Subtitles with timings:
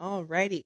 [0.00, 0.64] Alrighty.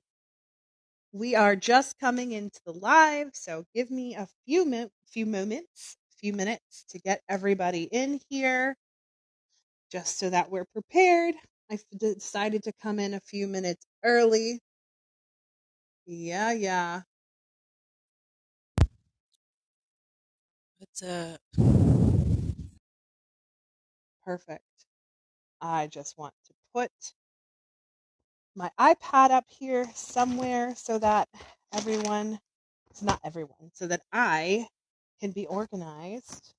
[1.12, 5.96] We are just coming into the live, so give me a few min- few moments,
[6.17, 8.77] few minutes to get everybody in here,
[9.90, 11.35] just so that we're prepared.
[11.71, 14.61] I decided to come in a few minutes early.
[16.06, 17.02] Yeah, yeah.
[20.78, 21.41] What's up?
[24.23, 24.87] Perfect.
[25.62, 26.92] I just want to put
[28.57, 31.29] my iPad up here somewhere so that
[31.73, 32.39] everyone,
[32.91, 34.67] it's not everyone, so that I
[35.21, 36.55] can be organized.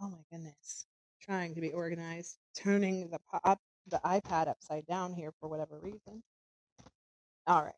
[0.00, 0.86] Oh my goodness.
[1.22, 3.58] Trying to be organized, turning the pop,
[3.88, 6.22] the iPad upside down here for whatever reason.
[7.46, 7.74] All right.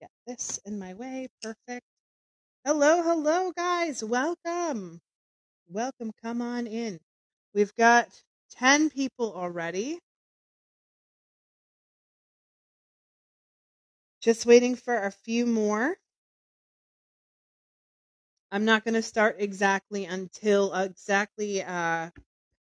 [0.00, 1.28] Get this in my way.
[1.42, 1.86] Perfect.
[2.64, 4.04] Hello, hello guys.
[4.04, 5.00] Welcome.
[5.68, 6.12] Welcome.
[6.22, 7.00] Come on in.
[7.54, 8.08] We've got
[8.58, 9.98] 10 people already.
[14.20, 15.96] Just waiting for a few more.
[18.52, 22.10] I'm not going to start exactly until exactly uh,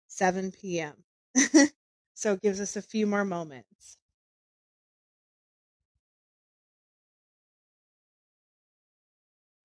[0.08, 0.94] 7 p.m.
[2.14, 3.96] so it gives us a few more moments.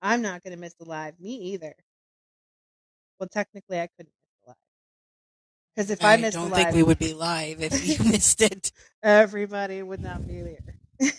[0.00, 1.20] I'm not going to miss the live.
[1.20, 1.74] Me either.
[3.18, 4.56] Well, technically, I couldn't miss the live.
[5.74, 8.04] Because if I, I missed don't the think live, we would be live if you
[8.10, 8.72] missed it.
[9.02, 11.10] everybody would not be there.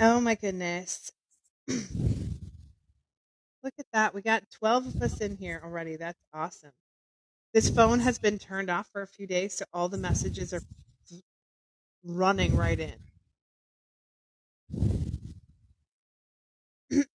[0.00, 1.12] Oh my goodness.
[1.68, 1.78] Look
[3.78, 4.14] at that.
[4.14, 5.96] We got 12 of us in here already.
[5.96, 6.72] That's awesome.
[7.52, 10.62] This phone has been turned off for a few days, so all the messages are
[12.04, 12.94] running right in.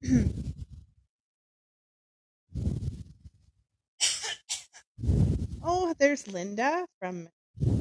[5.64, 7.30] oh, there's Linda from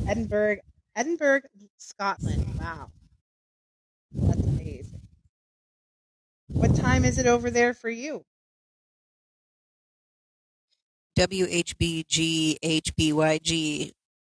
[0.06, 0.58] Edinburgh,
[1.00, 1.42] Edinburgh,
[1.78, 2.60] Scotland.
[2.60, 2.90] Wow.
[4.12, 5.00] That's amazing.
[6.48, 8.26] What time is it over there for you?
[11.18, 12.02] WHBGHBYG.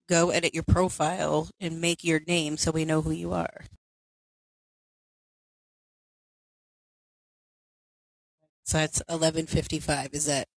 [0.09, 3.67] Go edit your profile and make your name so we know who you are.
[8.65, 10.15] So that's 11:55.
[10.15, 10.49] Is that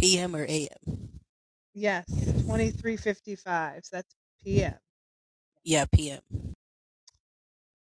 [0.00, 1.20] PM or AM?
[1.74, 3.84] Yes, 2355.
[3.84, 4.74] So that's PM.
[5.64, 6.20] Yeah, PM.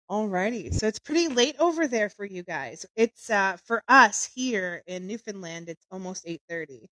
[0.09, 0.73] Alrighty.
[0.73, 2.85] So it's pretty late over there for you guys.
[2.95, 6.87] It's uh for us here in Newfoundland, it's almost 8:30.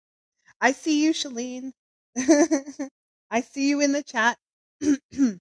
[0.62, 1.72] I see you, Shalene.
[3.32, 4.38] I see you in the chat.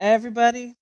[0.00, 0.74] Everybody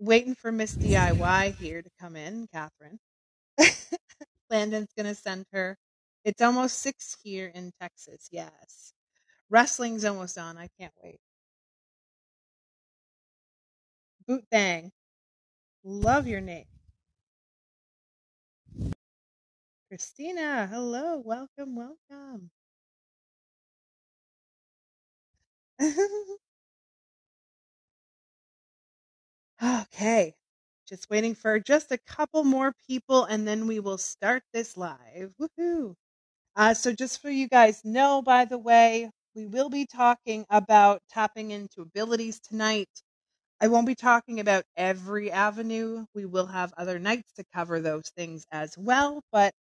[0.00, 2.98] waiting for Miss DIY here to come in, Catherine.
[4.50, 5.76] Landen's gonna send her.
[6.24, 8.28] It's almost six here in Texas.
[8.32, 8.92] Yes,
[9.50, 10.56] wrestling's almost on.
[10.58, 11.20] I can't wait.
[14.28, 14.92] Boot Bang,
[15.84, 16.66] love your name.
[19.88, 22.50] Christina, hello, welcome, welcome.
[29.62, 30.34] okay,
[30.88, 35.32] just waiting for just a couple more people and then we will start this live.
[35.40, 35.94] Woohoo!
[36.56, 41.02] Uh, so, just for you guys know, by the way, we will be talking about
[41.10, 42.90] tapping into abilities tonight.
[43.60, 46.06] I won't be talking about every avenue.
[46.14, 49.54] We will have other nights to cover those things as well, but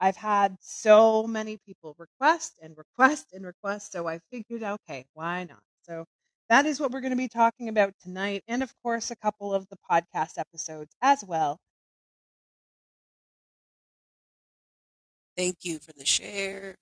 [0.00, 5.44] I've had so many people request and request and request, so I figured, okay, why
[5.44, 5.62] not?
[5.82, 6.06] So
[6.50, 9.54] that is what we're going to be talking about tonight, and of course, a couple
[9.54, 11.58] of the podcast episodes as well.
[15.36, 16.76] Thank you for the share.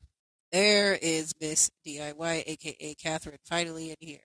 [0.55, 4.21] There is Miss DIY, aka Catherine, finally in here.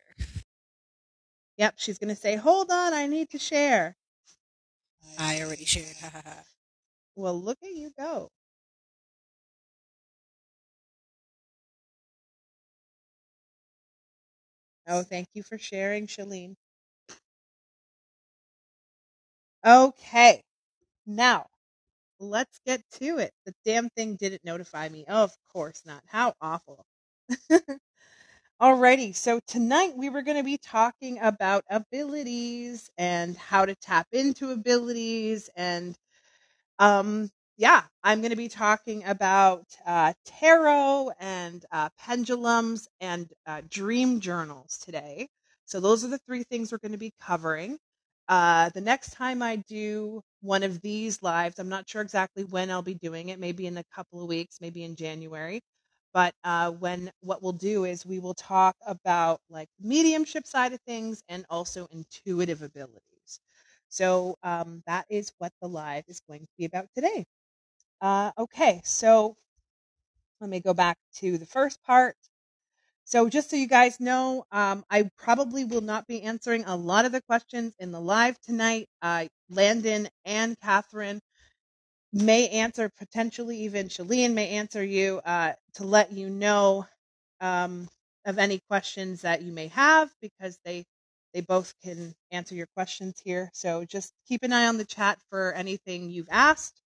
[1.57, 3.95] Yep, she's going to say, hold on, I need to share.
[5.17, 5.95] I already shared.
[6.03, 6.43] Ha ha ha.
[7.15, 8.29] Well, look at you go.
[14.87, 16.53] Oh, thank you for sharing, Shalene.
[19.65, 20.43] Okay,
[21.07, 21.47] now
[22.19, 23.31] let's get to it.
[23.45, 25.05] The damn thing didn't notify me.
[25.07, 26.03] Of course not.
[26.07, 26.85] How awful.
[28.61, 34.07] Alrighty, so tonight we were going to be talking about abilities and how to tap
[34.11, 35.97] into abilities and
[36.79, 43.61] um yeah, I'm going to be talking about uh, tarot and uh, pendulums and uh,
[43.69, 45.29] dream journals today.
[45.65, 47.77] So those are the three things we're going to be covering.
[48.29, 52.71] Uh, the next time I do one of these lives, I'm not sure exactly when
[52.71, 53.39] I'll be doing it.
[53.39, 55.61] Maybe in a couple of weeks, maybe in January.
[56.13, 60.81] But uh, when what we'll do is we will talk about like mediumship side of
[60.87, 63.41] things and also intuitive abilities.
[63.89, 67.25] So um, that is what the live is going to be about today.
[68.01, 69.37] Uh, okay, so
[70.41, 72.15] let me go back to the first part.
[73.09, 77.05] So just so you guys know, um, I probably will not be answering a lot
[77.05, 78.87] of the questions in the live tonight.
[79.01, 81.19] Uh, Landen and Catherine
[82.13, 86.85] may answer, potentially even Shalene may answer you uh, to let you know
[87.41, 87.89] um,
[88.25, 90.85] of any questions that you may have because they
[91.33, 93.49] they both can answer your questions here.
[93.53, 96.79] So just keep an eye on the chat for anything you've asked.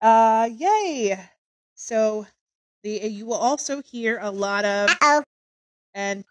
[0.00, 1.18] Uh, yay!
[1.74, 2.26] So
[2.82, 5.23] the you will also hear a lot of Uh-oh.
[5.94, 6.24] And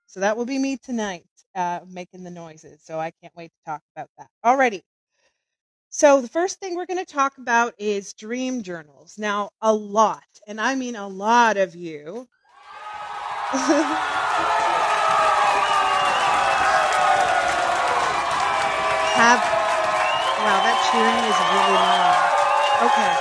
[0.08, 1.26] So that will be me tonight,
[1.56, 2.82] uh, making the noises.
[2.84, 4.28] So I can't wait to talk about that.
[4.46, 4.82] Alrighty.
[5.90, 9.18] So the first thing we're going to talk about is dream journals.
[9.18, 12.28] Now, a lot, and I mean a lot of you.
[19.20, 19.40] have
[20.40, 22.88] wow that cheering is really long.
[22.88, 23.12] okay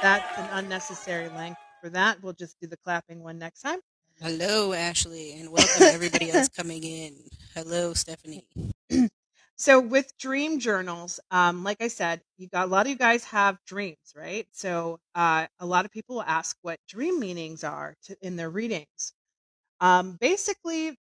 [0.00, 3.80] that's an unnecessary length for that we'll just do the clapping one next time
[4.22, 7.14] Hello, Ashley, and welcome everybody else coming in.
[7.54, 8.46] Hello, Stephanie.
[9.56, 13.24] so with dream journals um, like i said you got a lot of you guys
[13.24, 18.16] have dreams right so uh, a lot of people ask what dream meanings are to,
[18.22, 19.12] in their readings
[19.80, 20.96] um, basically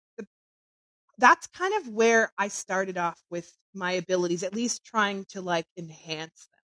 [1.23, 5.67] that's kind of where i started off with my abilities at least trying to like
[5.79, 6.61] enhance them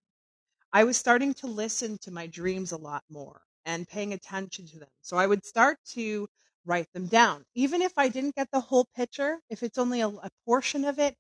[0.73, 4.79] i was starting to listen to my dreams a lot more and paying attention to
[4.81, 6.29] them so i would start to
[6.67, 10.09] write them down even if i didn't get the whole picture if it's only a,
[10.09, 11.17] a portion of it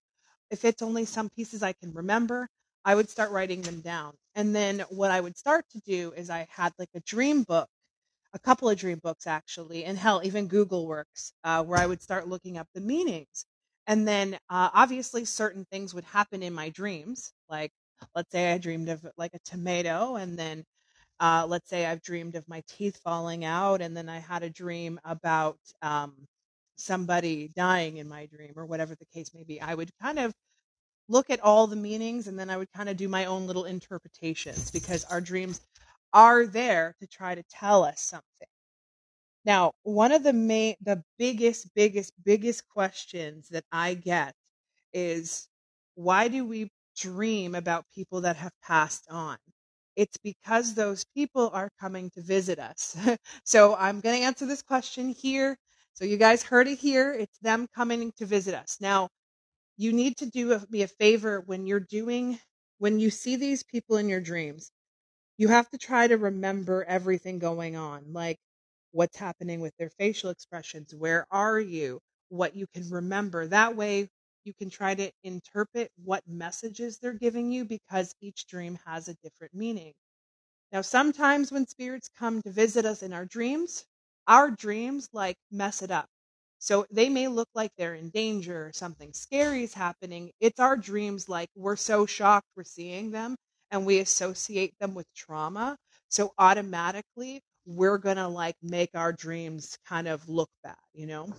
[0.50, 2.48] if it's only some pieces I can remember,
[2.84, 4.14] I would start writing them down.
[4.36, 7.68] And then what I would start to do is I had like a dream book,
[8.34, 12.02] a couple of dream books actually, and hell, even Google Works, uh, where I would
[12.02, 13.46] start looking up the meanings.
[13.86, 17.32] And then uh, obviously certain things would happen in my dreams.
[17.48, 17.72] Like,
[18.14, 20.64] let's say I dreamed of like a tomato, and then
[21.20, 24.50] uh, let's say I've dreamed of my teeth falling out, and then I had a
[24.50, 26.14] dream about um,
[26.76, 29.60] somebody dying in my dream, or whatever the case may be.
[29.60, 30.34] I would kind of
[31.08, 33.64] look at all the meanings and then I would kind of do my own little
[33.64, 35.60] interpretations because our dreams
[36.12, 38.48] are there to try to tell us something.
[39.44, 44.34] Now, one of the main, the biggest, biggest, biggest questions that I get
[44.92, 45.48] is
[45.94, 49.38] why do we dream about people that have passed on?
[49.96, 52.96] It's because those people are coming to visit us.
[53.44, 55.58] so I'm going to answer this question here.
[55.94, 57.12] So you guys heard it here.
[57.12, 58.78] It's them coming to visit us.
[58.80, 59.08] Now,
[59.78, 62.38] you need to do me a favor when you're doing
[62.78, 64.70] when you see these people in your dreams
[65.38, 68.38] you have to try to remember everything going on like
[68.92, 72.00] what's happening with their facial expressions where are you
[72.30, 73.46] what you can remember.
[73.46, 74.08] That way
[74.44, 79.14] you can try to interpret what messages they're giving you because each dream has a
[79.22, 79.94] different meaning.
[80.72, 83.84] Now sometimes when spirits come to visit us in our dreams
[84.26, 86.08] our dreams like mess it up.
[86.58, 90.32] So they may look like they're in danger or something scary is happening.
[90.40, 93.36] It's our dreams like we're so shocked we're seeing them
[93.70, 95.76] and we associate them with trauma.
[96.08, 101.32] So automatically we're going to like make our dreams kind of look bad, you know?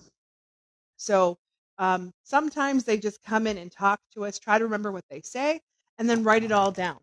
[0.98, 1.38] So
[1.80, 5.22] um, sometimes they just come in and talk to us, try to remember what they
[5.22, 5.62] say,
[5.98, 7.00] and then write it all down.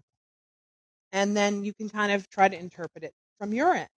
[1.13, 3.89] And then you can kind of try to interpret it from your end.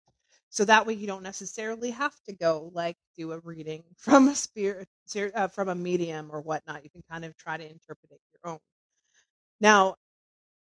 [0.50, 4.35] So that way you don't necessarily have to go like do a reading from a
[4.35, 4.88] spirit
[5.35, 6.85] uh, from a medium or whatnot.
[6.85, 8.58] You can kind of try to interpret it your own.
[9.61, 9.97] Now,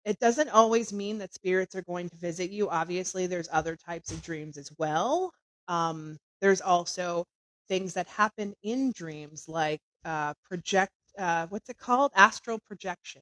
[0.07, 2.69] it doesn't always mean that spirits are going to visit you.
[2.69, 5.33] Obviously, there's other types of dreams as well.
[5.67, 7.25] Um, there's also
[7.67, 10.93] things that happen in dreams, like uh, project.
[11.19, 12.11] Uh, what's it called?
[12.15, 13.21] Astral projection.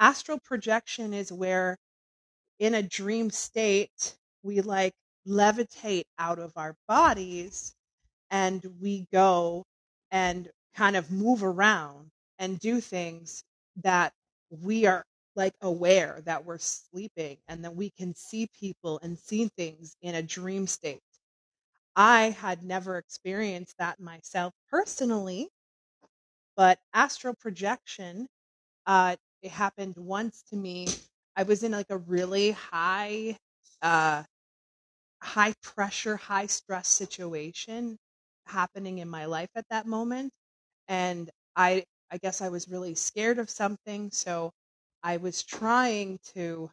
[0.00, 1.76] Astral projection is where,
[2.60, 4.94] in a dream state, we like
[5.28, 7.74] levitate out of our bodies
[8.30, 9.64] and we go
[10.10, 12.08] and kind of move around
[12.38, 13.44] and do things
[13.82, 14.12] that
[14.50, 15.04] we are
[15.36, 20.14] like aware that we're sleeping and that we can see people and see things in
[20.16, 21.02] a dream state.
[21.96, 25.50] I had never experienced that myself personally,
[26.56, 28.28] but astral projection,
[28.86, 30.88] uh, it happened once to me.
[31.36, 33.38] I was in like a really high,
[33.82, 34.24] uh,
[35.22, 37.98] high pressure, high stress situation.
[38.46, 40.32] happening in my life at that moment
[40.88, 44.52] and I I guess I was really scared of something, so
[45.02, 46.70] I was trying to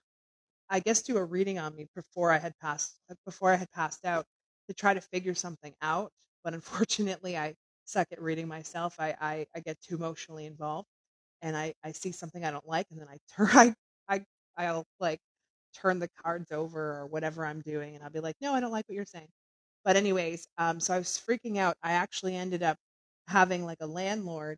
[0.70, 4.06] I guess do a reading on me before I had passed before I had passed
[4.06, 4.26] out
[4.68, 6.12] to try to figure something out,
[6.44, 8.96] but unfortunately I suck at reading myself.
[9.00, 10.88] I I, I get too emotionally involved
[11.42, 13.50] and I I see something I don't like and then I turn
[14.10, 14.26] I
[14.58, 15.20] I I'll like
[15.76, 18.72] turn the cards over or whatever I'm doing and I'll be like, "No, I don't
[18.72, 19.30] like what you're saying."
[19.86, 21.78] But anyways, um so I was freaking out.
[21.84, 22.78] I actually ended up
[23.28, 24.58] having like a landlord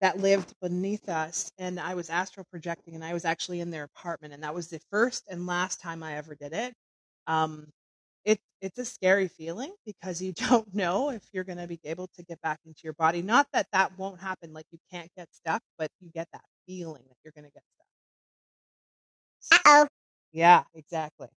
[0.00, 3.84] that lived beneath us and I was astral projecting and I was actually in their
[3.84, 6.74] apartment and that was the first and last time I ever did it.
[7.26, 7.68] Um
[8.24, 12.08] it it's a scary feeling because you don't know if you're going to be able
[12.16, 13.22] to get back into your body.
[13.22, 17.04] Not that that won't happen like you can't get stuck, but you get that feeling
[17.08, 19.60] that you're going to get stuck.
[19.66, 19.88] Uh-oh.
[20.32, 21.28] Yeah, exactly.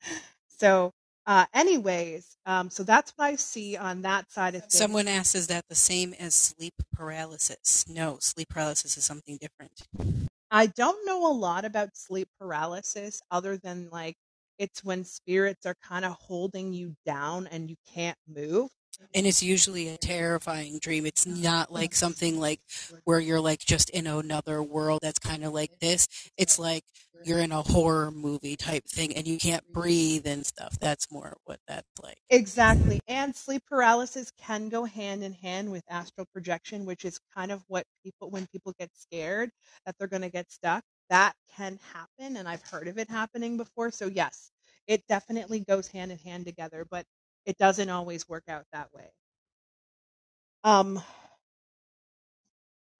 [0.48, 0.92] So,
[1.28, 4.72] uh, anyways, um, so that's what I see on that side of things.
[4.72, 7.84] Someone asks, is that the same as sleep paralysis?
[7.86, 10.22] No, sleep paralysis is something different.
[10.50, 14.16] I don't know a lot about sleep paralysis other than like
[14.58, 18.70] it's when spirits are kind of holding you down and you can't move.
[19.14, 21.06] And it's usually a terrifying dream.
[21.06, 22.60] It's not like something like
[23.04, 26.08] where you're like just in another world that's kind of like this.
[26.36, 26.84] It's like
[27.24, 30.78] you're in a horror movie type thing and you can't breathe and stuff.
[30.78, 32.18] That's more what that's like.
[32.30, 33.00] Exactly.
[33.08, 37.62] And sleep paralysis can go hand in hand with astral projection, which is kind of
[37.68, 39.50] what people, when people get scared
[39.84, 42.36] that they're going to get stuck, that can happen.
[42.36, 43.90] And I've heard of it happening before.
[43.90, 44.50] So, yes,
[44.86, 47.04] it definitely goes hand in hand together, but
[47.48, 49.10] it doesn't always work out that way.
[50.64, 51.02] Um,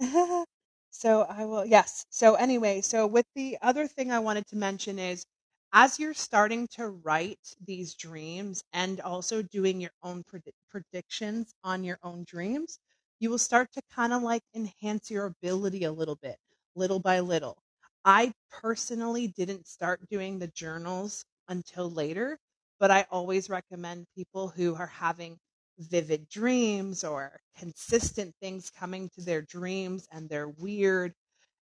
[0.91, 2.05] so I will, yes.
[2.11, 5.25] So anyway, so with the other thing I wanted to mention is
[5.73, 11.85] as you're starting to write these dreams and also doing your own predi- predictions on
[11.85, 12.79] your own dreams,
[13.21, 16.37] you will start to kind of like enhance your ability a little bit,
[16.75, 17.59] little by little.
[18.05, 22.39] I personally didn't start doing the journals until later,
[22.81, 25.39] but I always recommend people who are having
[25.79, 31.15] vivid dreams or consistent things coming to their dreams and they're weird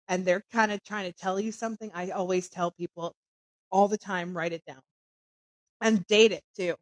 [0.09, 1.91] and they're kind of trying to tell you something.
[1.95, 3.15] I always tell people
[3.73, 4.83] all the time write it down
[5.81, 6.75] and date it too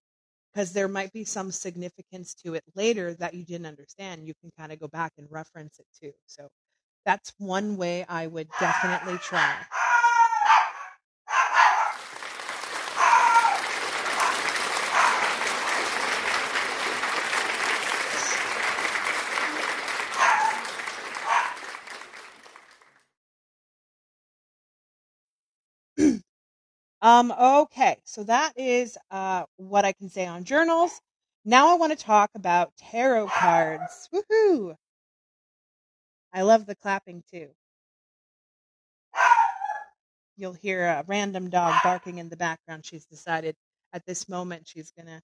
[0.52, 4.26] because there might be some significance to it later that you didn't understand.
[4.26, 6.12] You can kind of go back and reference it too.
[6.26, 6.48] So
[7.06, 9.64] that's one way I would definitely try.
[27.04, 31.02] Um, okay, so that is uh, what I can say on journals.
[31.44, 34.08] Now I want to talk about tarot cards.
[34.10, 34.74] Woohoo!
[36.32, 37.50] I love the clapping too.
[40.38, 42.86] You'll hear a random dog barking in the background.
[42.86, 43.54] She's decided
[43.92, 45.20] at this moment she's going to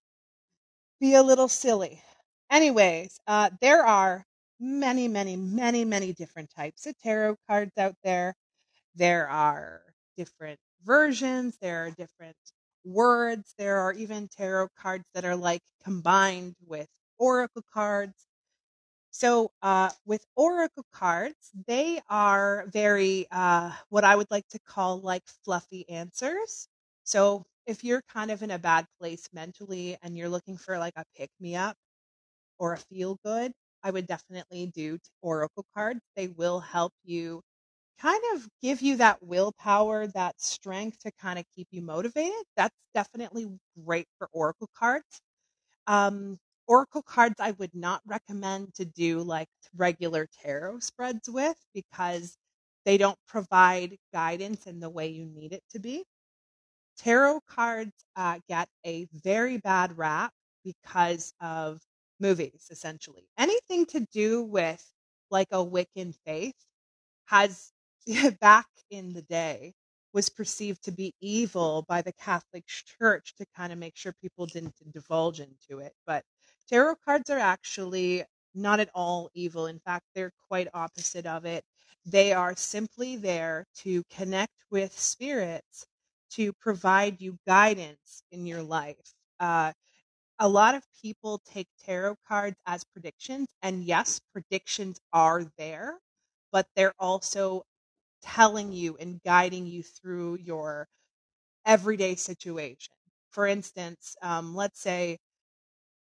[1.01, 2.03] be a little silly.
[2.51, 4.27] Anyways, uh, there are
[4.61, 8.35] many, many, many, many different types of tarot cards out there.
[8.97, 9.81] There are
[10.19, 12.37] different versions, there are different
[12.85, 18.27] words, there are even tarot cards that are like combined with oracle cards.
[19.13, 25.01] So, uh, with oracle cards, they are very, uh, what I would like to call
[25.01, 26.69] like fluffy answers.
[27.05, 30.95] So, if you're kind of in a bad place mentally and you're looking for like
[30.97, 31.77] a pick me up
[32.59, 36.01] or a feel good, I would definitely do oracle cards.
[36.17, 37.43] They will help you
[38.01, 42.45] kind of give you that willpower, that strength to kind of keep you motivated.
[42.57, 43.49] That's definitely
[43.85, 45.21] great for oracle cards.
[45.87, 46.39] Um,
[46.69, 52.37] oracle cards I would not recommend to do like regular tarot spreads with because
[52.87, 56.05] they don't provide guidance in the way you need it to be.
[56.97, 60.33] Tarot cards uh, get a very bad rap
[60.65, 61.83] because of
[62.21, 63.29] movies, essentially.
[63.39, 64.85] Anything to do with
[65.31, 66.55] like a Wiccan faith
[67.27, 67.73] has
[68.41, 69.75] back in the day
[70.13, 74.47] was perceived to be evil by the Catholic Church to kind of make sure people
[74.47, 75.93] didn't divulge into it.
[76.07, 76.25] But
[76.69, 79.67] tarot cards are actually not at all evil.
[79.67, 81.65] In fact, they're quite opposite of it.
[82.05, 85.87] They are simply there to connect with spirits
[86.31, 89.15] to provide you guidance in your life.
[89.39, 89.73] Uh,
[90.41, 95.99] a lot of people take tarot cards as predictions, and yes, predictions are there,
[96.51, 97.63] but they're also
[98.23, 100.87] telling you and guiding you through your
[101.67, 102.95] everyday situation.
[103.31, 105.19] For instance, um, let's say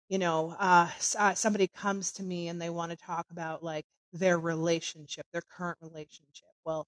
[0.08, 3.84] you know, uh, uh, somebody comes to me and they want to talk about like
[4.12, 6.48] their relationship, their current relationship.
[6.64, 6.86] Well,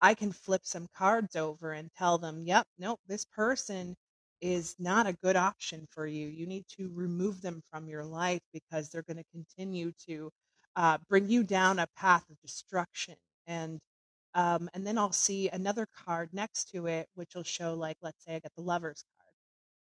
[0.00, 3.96] I can flip some cards over and tell them, yep, nope, this person
[4.40, 6.28] is not a good option for you.
[6.28, 10.30] You need to remove them from your life because they're going to continue to
[10.76, 13.16] uh, bring you down a path of destruction.
[13.46, 13.80] And
[14.34, 18.24] um, and then I'll see another card next to it, which will show like, let's
[18.24, 19.32] say I get the lovers card,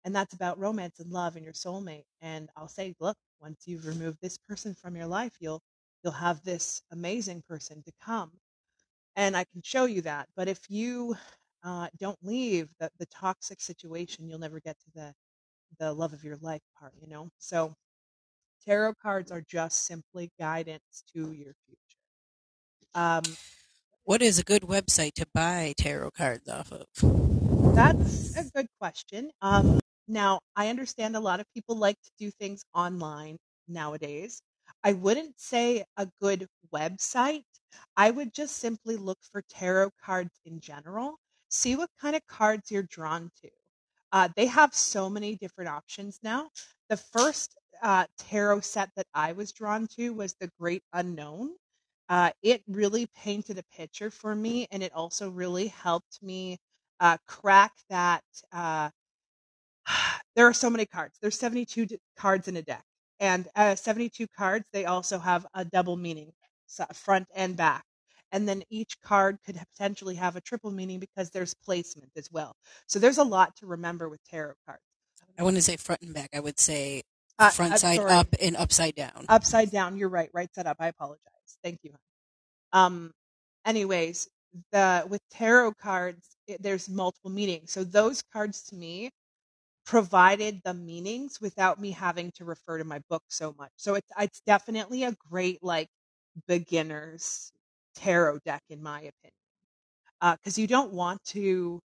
[0.04, 2.04] and that's about romance and love and your soulmate.
[2.22, 5.62] And I'll say, look, once you've removed this person from your life, you'll
[6.04, 8.32] you'll have this amazing person to come
[9.16, 10.28] and I can show you that.
[10.36, 11.16] But if you
[11.62, 15.14] uh, don't leave the, the toxic situation, you'll never get to the
[15.78, 17.30] the love of your life part, you know.
[17.38, 17.74] So
[18.64, 22.00] tarot cards are just simply guidance to your future.
[22.94, 23.22] Um,
[24.04, 26.86] what is a good website to buy tarot cards off of?
[27.74, 29.30] That's a good question.
[29.42, 29.78] Um,
[30.08, 33.38] now, I understand a lot of people like to do things online
[33.68, 34.42] nowadays.
[34.82, 37.44] I wouldn't say a good website.
[37.96, 41.16] I would just simply look for tarot cards in general,
[41.48, 43.50] see what kind of cards you're drawn to.
[44.12, 46.50] Uh, they have so many different options now.
[46.88, 51.56] The first uh, tarot set that I was drawn to was The Great Unknown.
[52.10, 56.58] Uh, it really painted a picture for me, and it also really helped me
[56.98, 58.24] uh, crack that.
[58.52, 58.90] Uh,
[60.34, 61.16] there are so many cards.
[61.22, 62.84] There's 72 d- cards in a deck,
[63.20, 64.64] and uh, 72 cards.
[64.72, 66.32] They also have a double meaning,
[66.66, 67.84] so front and back.
[68.32, 72.56] And then each card could potentially have a triple meaning because there's placement as well.
[72.86, 74.82] So there's a lot to remember with tarot cards.
[75.38, 76.30] I wouldn't say front and back.
[76.34, 77.02] I would say
[77.52, 78.12] front uh, side sorry.
[78.12, 79.26] up and upside down.
[79.28, 79.96] Upside down.
[79.96, 80.30] You're right.
[80.32, 80.76] Right side up.
[80.80, 81.39] I apologize.
[81.62, 81.94] Thank you.
[82.72, 83.12] Um.
[83.66, 84.28] Anyways,
[84.72, 87.72] the with tarot cards, it, there's multiple meanings.
[87.72, 89.10] So those cards to me
[89.86, 93.72] provided the meanings without me having to refer to my book so much.
[93.76, 95.88] So it's it's definitely a great like
[96.48, 97.52] beginners
[97.96, 99.34] tarot deck in my opinion.
[100.20, 101.80] Uh, cuz you don't want to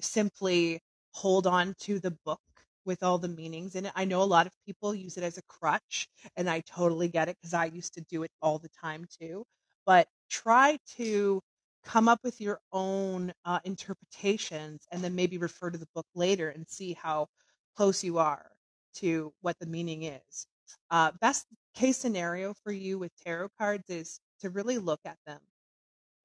[0.00, 0.80] simply
[1.12, 2.40] hold on to the book
[2.84, 3.92] with all the meanings in it.
[3.94, 7.28] I know a lot of people use it as a crutch and I totally get
[7.28, 9.44] it cuz I used to do it all the time too.
[9.86, 11.42] But try to
[11.84, 16.48] come up with your own uh, interpretations and then maybe refer to the book later
[16.50, 17.28] and see how
[17.76, 18.50] close you are
[18.94, 20.46] to what the meaning is.
[20.90, 25.40] Uh, best case scenario for you with tarot cards is to really look at them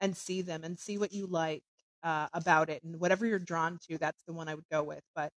[0.01, 1.63] and see them and see what you like
[2.03, 5.03] uh, about it and whatever you're drawn to that's the one i would go with
[5.15, 5.31] but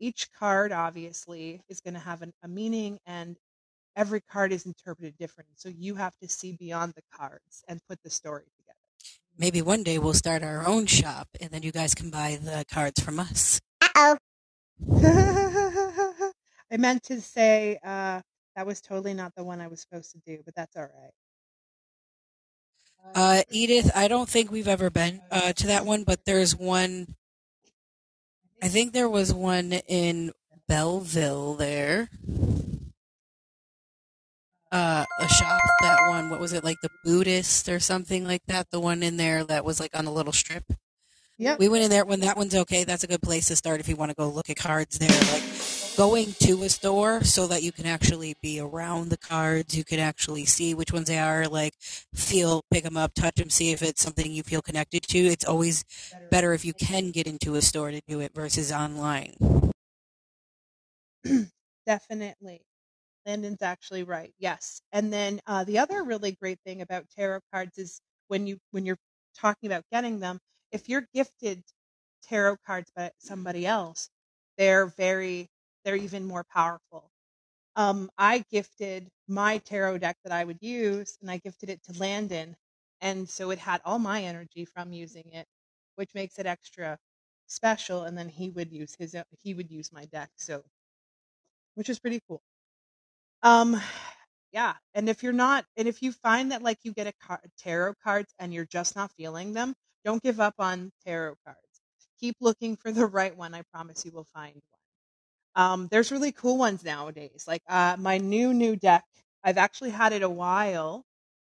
[0.00, 3.36] each card obviously is going to have an, a meaning and
[3.96, 7.98] every card is interpreted different so you have to see beyond the cards and put
[8.02, 8.68] the story together
[9.40, 12.64] Maybe one day we'll start our own shop and then you guys can buy the
[12.68, 13.60] cards from us.
[13.80, 14.18] Uh-oh.
[16.72, 18.20] I meant to say uh,
[18.56, 21.12] that was totally not the one I was supposed to do, but that's all right.
[23.14, 27.14] Uh, Edith, I don't think we've ever been uh, to that one, but there's one.
[28.62, 30.32] I think there was one in
[30.66, 32.10] Belleville there.
[34.70, 38.70] Uh, a shop, that one, what was it, like the Buddhist or something like that?
[38.70, 40.64] The one in there that was like on a little strip.
[41.38, 41.56] Yeah.
[41.58, 42.84] We went in there when that one's okay.
[42.84, 45.08] That's a good place to start if you want to go look at cards there.
[45.08, 45.42] Like
[45.98, 49.76] going to a store so that you can actually be around the cards.
[49.76, 51.48] You can actually see which ones they are.
[51.48, 51.74] Like
[52.14, 55.18] feel, pick them up, touch them, see if it's something you feel connected to.
[55.18, 55.84] It's always
[56.30, 59.34] better if you can get into a store to do it versus online.
[61.84, 62.62] Definitely.
[63.26, 64.32] Landen's actually right.
[64.38, 64.80] Yes.
[64.92, 68.86] And then uh, the other really great thing about tarot cards is when you when
[68.86, 69.00] you're
[69.36, 70.38] talking about getting them,
[70.70, 71.64] if you're gifted
[72.22, 74.10] tarot cards by somebody else,
[74.58, 75.48] they're very
[75.84, 77.10] they're even more powerful.
[77.76, 81.92] Um, I gifted my tarot deck that I would use, and I gifted it to
[81.94, 82.56] Landen,
[83.00, 85.46] and so it had all my energy from using it,
[85.96, 86.98] which makes it extra
[87.46, 88.04] special.
[88.04, 90.64] And then he would use his he would use my deck, so
[91.74, 92.42] which is pretty cool.
[93.42, 93.80] Um,
[94.52, 97.42] yeah, and if you're not, and if you find that like you get a car-
[97.58, 101.60] tarot cards and you're just not feeling them, don't give up on tarot cards.
[102.20, 103.54] Keep looking for the right one.
[103.54, 104.77] I promise you will find one.
[105.58, 107.44] Um, there's really cool ones nowadays.
[107.48, 109.04] Like uh, my new new deck,
[109.44, 111.04] I've actually had it a while,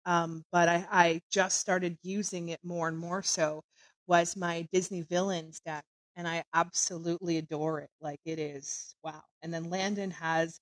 [0.06, 3.24] um, but I, I just started using it more and more.
[3.24, 3.63] So
[4.08, 5.86] was my Disney Villains deck,
[6.18, 7.89] and I absolutely adore it.
[8.02, 9.24] Like it is wow.
[9.44, 10.60] And then Landen has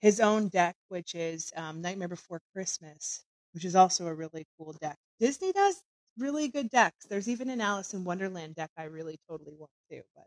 [0.00, 3.24] his own deck, which is um, Nightmare Before Christmas,
[3.54, 4.98] which is also a really cool deck.
[5.20, 5.82] Disney does
[6.18, 7.06] really good decks.
[7.08, 10.26] There's even an Alice in Wonderland deck I really totally want to, but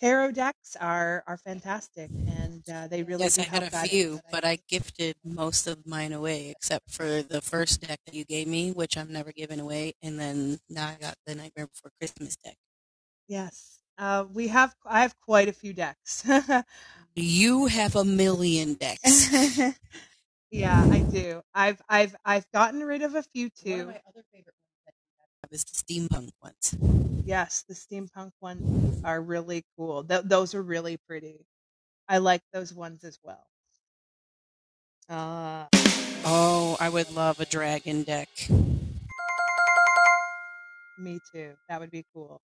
[0.00, 4.20] tarot decks are are fantastic, and uh, they really Yes, do I had a few,
[4.30, 8.48] but I gifted most of mine away except for the first deck that you gave
[8.48, 12.36] me, which I'm never giving away, and then now I got the Nightmare Before Christmas
[12.36, 12.56] deck.
[13.28, 14.74] Yes, uh, we have.
[14.84, 16.24] I have quite a few decks.
[17.14, 19.28] You have a million decks.
[20.50, 21.42] yeah, I do.
[21.54, 23.86] I've I've I've gotten rid of a few One of too.
[23.86, 26.74] my other favorite ones that you have is the steampunk ones.
[27.24, 30.04] Yes, the steampunk ones are really cool.
[30.04, 31.46] Th- those are really pretty.
[32.08, 33.50] I like those ones as well.
[35.08, 35.66] Uh,
[36.24, 38.28] Oh, I would love a dragon deck.
[40.96, 41.56] me too.
[41.68, 42.40] That would be cool.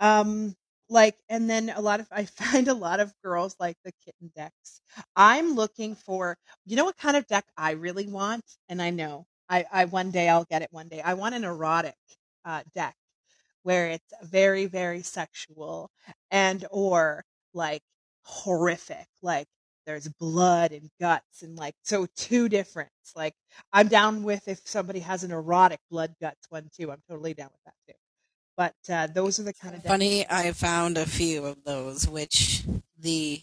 [0.00, 0.56] Um,
[0.88, 4.32] like, and then a lot of I find a lot of girls like the kitten
[4.36, 4.80] decks.
[5.16, 9.26] I'm looking for, you know, what kind of deck I really want, and I know
[9.52, 10.68] I, I one day I'll get it.
[10.72, 11.94] One day I want an erotic
[12.42, 12.96] uh, deck
[13.62, 15.90] where it's very, very sexual
[16.30, 17.82] and or like
[18.22, 19.46] horrific, like
[19.84, 22.88] there's blood and guts and like so two different.
[23.14, 23.34] Like
[23.74, 26.90] I'm down with if somebody has an erotic blood guts one too.
[26.90, 27.98] I'm totally down with that too.
[28.56, 29.82] But uh, those are the kind of.
[29.82, 32.64] Funny, I found a few of those, which
[32.98, 33.42] the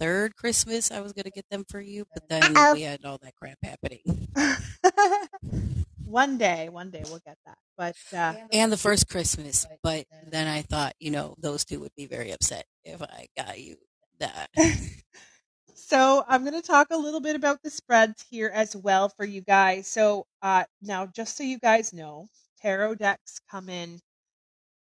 [0.00, 2.74] third Christmas I was going to get them for you, but then Uh-oh.
[2.74, 4.28] we had all that crap happening.
[6.04, 7.58] one day, one day we'll get that.
[7.76, 11.94] But uh, And the first Christmas, but then I thought, you know, those two would
[11.96, 13.76] be very upset if I got you
[14.18, 14.48] that.
[15.74, 19.24] so I'm going to talk a little bit about the spreads here as well for
[19.24, 19.88] you guys.
[19.88, 22.26] So uh, now, just so you guys know,
[22.60, 24.00] tarot decks come in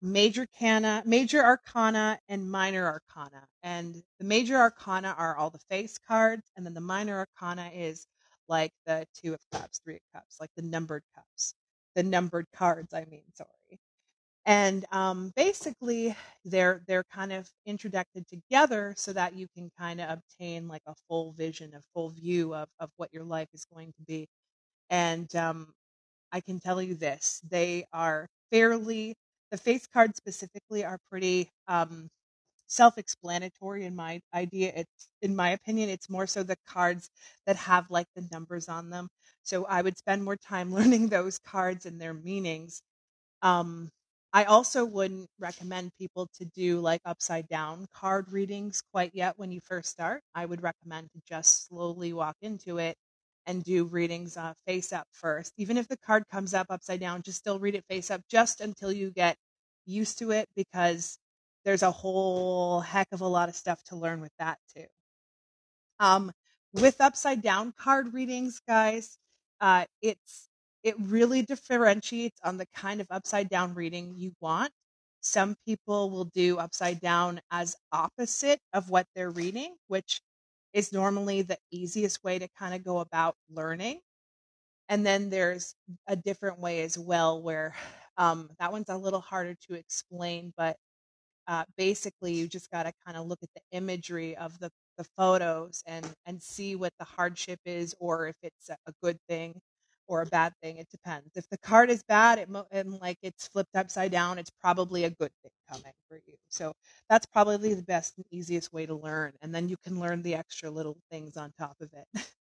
[0.02, 3.46] major cana, major arcana, and minor arcana.
[3.62, 8.06] And the major arcana are all the face cards, and then the minor arcana is
[8.48, 11.54] like the two of cups, three of cups, like the numbered cups,
[11.94, 12.92] the numbered cards.
[12.94, 13.80] I mean, sorry.
[14.44, 20.10] And um, basically, they're they're kind of interjected together so that you can kind of
[20.18, 23.92] obtain like a full vision, a full view of of what your life is going
[23.94, 24.28] to be.
[24.90, 25.74] And um,
[26.32, 29.16] I can tell you this: they are fairly
[29.52, 32.10] the face cards specifically are pretty um,
[32.68, 34.72] self-explanatory in my idea.
[34.74, 37.10] It's in my opinion, it's more so the cards
[37.46, 39.08] that have like the numbers on them.
[39.42, 42.82] So I would spend more time learning those cards and their meanings.
[43.42, 43.90] Um,
[44.32, 49.52] I also wouldn't recommend people to do like upside down card readings quite yet when
[49.52, 50.22] you first start.
[50.34, 52.96] I would recommend to just slowly walk into it
[53.46, 55.52] and do readings uh, face up first.
[55.56, 58.60] Even if the card comes up upside down, just still read it face up just
[58.60, 59.36] until you get
[59.86, 61.18] used to it because
[61.64, 64.86] there's a whole heck of a lot of stuff to learn with that too.
[66.00, 66.32] Um,
[66.74, 69.18] with upside down card readings, guys,
[69.60, 70.48] uh, it's
[70.82, 74.72] it really differentiates on the kind of upside down reading you want.
[75.20, 80.20] Some people will do upside down as opposite of what they're reading, which
[80.72, 84.00] is normally the easiest way to kind of go about learning.
[84.88, 85.74] And then there's
[86.06, 87.74] a different way as well where
[88.16, 90.76] um, that one's a little harder to explain, but
[91.48, 95.04] uh, basically you just got to kind of look at the imagery of the, the
[95.16, 99.60] photos and and see what the hardship is or if it's a, a good thing
[100.08, 101.30] or a bad thing it depends.
[101.36, 105.04] If the card is bad it mo- and like it's flipped upside down it's probably
[105.04, 106.34] a good thing coming for you.
[106.48, 106.74] So
[107.08, 110.34] that's probably the best and easiest way to learn and then you can learn the
[110.34, 112.06] extra little things on top of it.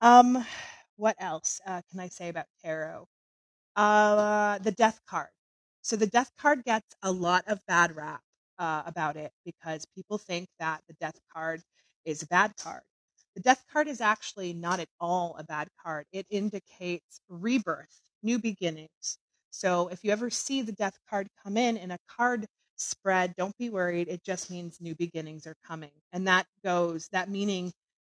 [0.00, 0.44] Um
[0.96, 3.06] what else uh, can i say about tarot?
[3.76, 5.30] Uh the death card.
[5.82, 8.22] So the death card gets a lot of bad rap
[8.58, 11.62] uh, about it because people think that the death card
[12.04, 12.82] is a bad card.
[13.34, 16.06] The death card is actually not at all a bad card.
[16.12, 19.18] It indicates rebirth, new beginnings.
[19.50, 23.56] So if you ever see the death card come in in a card spread, don't
[23.58, 24.08] be worried.
[24.08, 25.92] It just means new beginnings are coming.
[26.12, 27.72] And that goes, that meaning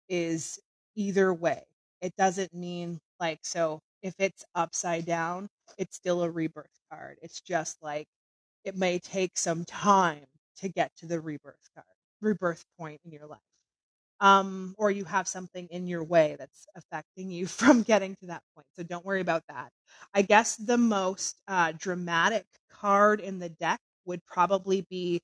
[0.09, 0.59] is
[0.94, 1.64] either way.
[2.00, 5.48] It doesn't mean like, so if it's upside down,
[5.79, 7.18] it's still a rebirth card.
[7.22, 8.07] It's just like
[8.64, 10.26] it may take some time
[10.59, 11.87] to get to the rebirth card,
[12.20, 13.40] rebirth point in your life.
[14.20, 18.42] Um, or you have something in your way that's affecting you from getting to that
[18.55, 18.66] point.
[18.74, 19.70] So don't worry about that.
[20.14, 25.20] I guess the most uh, dramatic card in the deck would probably be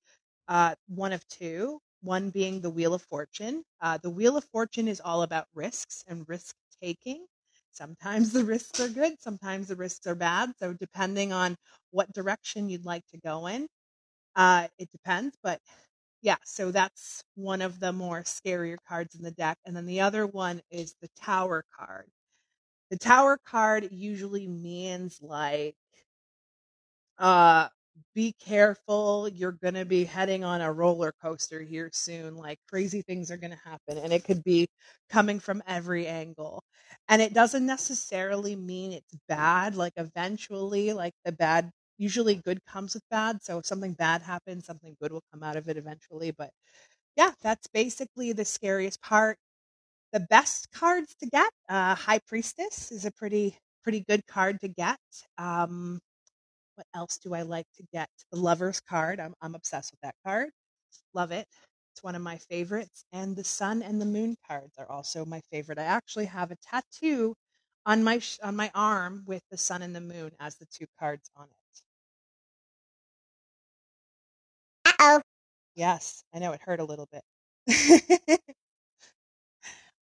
[0.48, 1.78] uh, one of two.
[2.02, 3.62] One being the Wheel of Fortune.
[3.81, 7.26] Uh, the Wheel of Fortune is all about risks and risk taking.
[7.70, 10.52] Sometimes the risks are good, sometimes the risks are bad.
[10.59, 11.57] So, depending on
[11.90, 13.68] what direction you'd like to go in,
[14.37, 15.37] uh, it depends.
[15.42, 15.61] But
[16.22, 19.58] yeah, so that's one of the more scarier cards in the deck.
[19.66, 22.06] And then the other one is the Tower card.
[22.90, 25.76] The Tower card usually means like
[27.18, 27.68] uh
[28.14, 29.28] be careful.
[29.28, 32.37] You're going to be heading on a roller coaster here soon.
[32.37, 34.66] Like crazy things are going to happen, and it could be
[35.11, 36.64] coming from every angle.
[37.08, 39.76] And it doesn't necessarily mean it's bad.
[39.76, 43.42] Like eventually, like the bad, usually good comes with bad.
[43.42, 46.31] So if something bad happens, something good will come out of it eventually.
[46.33, 46.50] But
[47.16, 49.38] yeah, that's basically the scariest part.
[50.12, 54.68] The best cards to get, uh, High Priestess is a pretty pretty good card to
[54.68, 54.98] get.
[55.38, 56.00] Um,
[56.76, 58.09] what else do I like to get?
[58.31, 59.20] The Lover's card.
[59.20, 60.50] I'm I'm obsessed with that card.
[61.14, 61.48] Love it.
[61.94, 63.05] It's one of my favorites.
[63.12, 65.78] And the Sun and the Moon cards are also my favorite.
[65.78, 67.35] I actually have a tattoo
[67.87, 71.31] on my on my arm with the Sun and the Moon as the two cards
[71.37, 71.57] on it.
[75.03, 75.21] Uh-oh.
[75.75, 77.23] Yes, I know it hurt a little bit.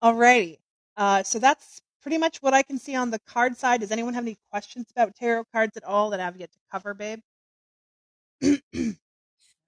[0.04, 0.58] Alrighty.
[0.96, 3.82] Uh, so that's pretty much what I can see on the card side.
[3.82, 6.94] Does anyone have any questions about tarot cards at all that I've yet to cover,
[6.94, 7.20] babe?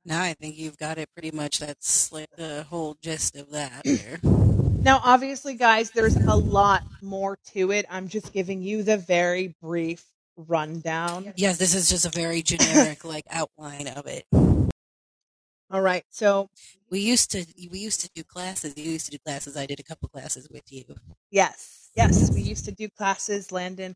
[0.06, 1.60] No, I think you've got it pretty much.
[1.60, 4.20] That's like the whole gist of that there.
[4.24, 7.86] Now, obviously, guys, there's a lot more to it.
[7.90, 10.04] I'm just giving you the very brief
[10.38, 11.34] rundown.
[11.36, 14.26] Yes, this is just a very generic like outline of it.
[15.72, 16.04] All right.
[16.10, 16.50] So,
[16.90, 18.74] We used to we used to do classes.
[18.78, 19.56] You used to do classes.
[19.56, 20.86] I did a couple classes with you.
[21.32, 23.52] yes, yes, we used to do classes.
[23.52, 23.96] Landen,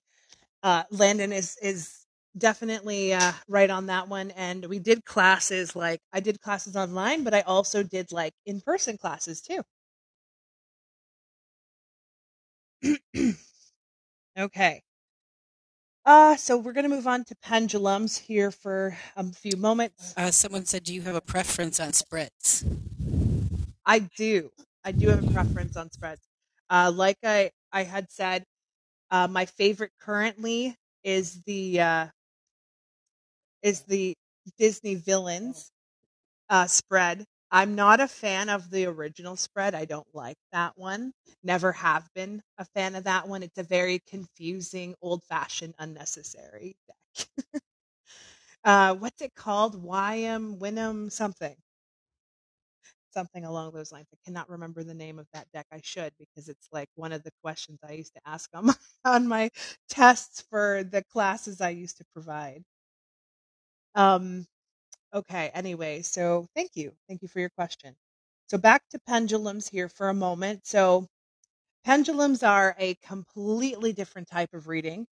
[0.64, 2.06] uh, Landen is is
[2.38, 4.32] definitely uh, right on that one.
[4.32, 8.62] And we did classes like I did classes online, but I also did like in
[8.62, 9.64] person classes too.
[14.38, 14.84] okay.
[16.06, 20.14] Uh, so we're going to move on to pendulums here for a few moments.
[20.18, 22.66] Uh, someone said, "Do you have a preference on spreads?"
[23.86, 24.52] I do.
[24.84, 26.28] I do have a preference on spreads.
[26.70, 28.46] Uh, like I, I had said,
[29.12, 32.08] uh, my favorite currently is the uh,
[33.62, 34.16] is the
[34.58, 35.72] Disney villains
[36.50, 37.26] uh, spread.
[37.54, 39.76] I'm not a fan of the original spread.
[39.76, 41.14] I don't like that one.
[41.44, 43.44] Never have been a fan of that one.
[43.44, 47.28] It's a very confusing, old fashioned, unnecessary deck.
[48.64, 49.82] uh, what's it called?
[49.82, 51.56] Wyam, Winham, something.
[53.14, 54.08] Something along those lines.
[54.12, 55.68] I cannot remember the name of that deck.
[55.72, 58.76] I should because it's like one of the questions I used to ask on my,
[59.06, 59.52] on my
[59.88, 62.64] tests for the classes I used to provide.
[63.96, 64.46] Um,
[65.14, 66.92] Okay, anyway, so thank you.
[67.08, 67.96] Thank you for your question.
[68.48, 70.66] So back to pendulums here for a moment.
[70.66, 71.08] So
[71.86, 75.08] pendulums are a completely different type of reading.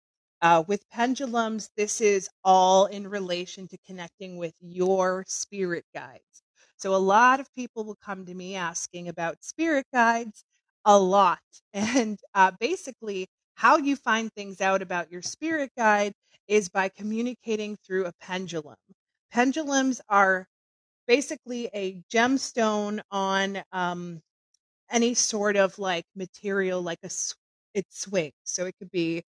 [0.42, 6.44] Uh, with pendulums, this is all in relation to connecting with your spirit guides.
[6.78, 10.44] So a lot of people will come to me asking about spirit guides
[10.86, 11.40] a lot.
[11.74, 16.14] And uh, basically, how you find things out about your spirit guide
[16.48, 18.78] is by communicating through a pendulum
[19.32, 20.48] pendulums are
[21.08, 24.22] basically a gemstone on um,
[24.92, 27.12] any sort of like material, like a
[27.76, 28.34] it swings.
[28.46, 29.24] So it could be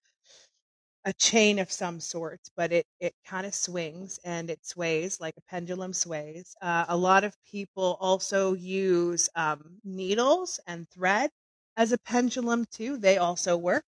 [1.07, 5.35] a chain of some sort, but it it kind of swings and it sways like
[5.38, 6.54] a pendulum sways.
[6.61, 11.30] Uh, a lot of people also use um, needles and thread
[11.76, 12.96] as a pendulum too.
[12.98, 13.85] They also work,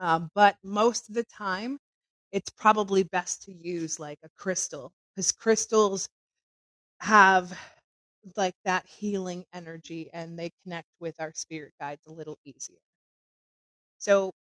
[0.00, 1.78] um, but most of the time,
[2.32, 6.08] it's probably best to use like a crystal because crystals
[7.00, 7.58] have
[8.36, 12.78] like that healing energy and they connect with our spirit guides a little easier.
[13.98, 14.32] So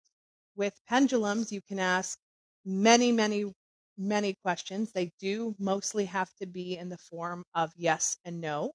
[0.55, 2.19] with pendulums, you can ask
[2.65, 3.53] many, many,
[3.97, 4.91] many questions.
[4.91, 8.71] They do mostly have to be in the form of yes and no.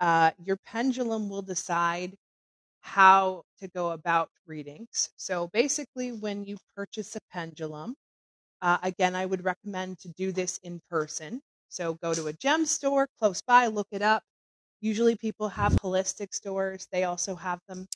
[0.00, 2.16] Uh, your pendulum will decide
[2.80, 5.10] how to go about readings.
[5.16, 7.96] So basically, when you purchase a pendulum,
[8.62, 11.42] uh, again, I would recommend to do this in person.
[11.68, 14.22] So go to a gem store close by, look it up.
[14.80, 17.86] Usually people have holistic stores, they also have them.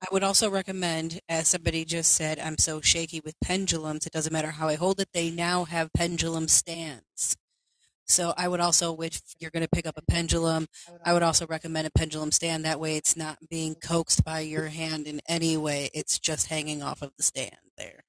[0.00, 4.32] I would also recommend, as somebody just said, I'm so shaky with pendulums, it doesn't
[4.32, 7.36] matter how I hold it, they now have pendulum stands.
[8.06, 10.66] So I would also, if you're going to pick up a pendulum,
[11.04, 12.64] I would also recommend a pendulum stand.
[12.64, 15.88] That way it's not being coaxed by your hand in any way.
[15.94, 18.04] It's just hanging off of the stand there.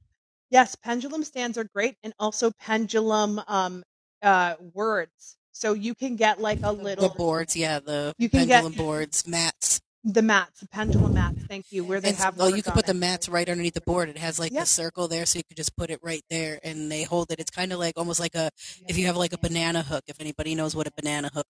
[0.54, 3.84] Yes, pendulum stands are great and also pendulum um,
[4.22, 5.36] uh, words.
[5.52, 8.74] So you can get like a little The boards, yeah, the You can get- pendulum
[8.74, 9.82] boards, mats.
[10.04, 11.40] the mats, the pendulum mats.
[11.50, 11.84] Thank you.
[11.84, 12.98] Where they And have well, you can put the it.
[12.98, 14.10] mats right underneath the board.
[14.10, 14.62] It has like Yep.
[14.62, 17.40] the circle there, so you could just put it right there, and they hold it.
[17.40, 18.52] It's kind of like almost like a
[18.88, 20.04] if you have like a banana hook.
[20.08, 21.48] If anybody knows what a banana hook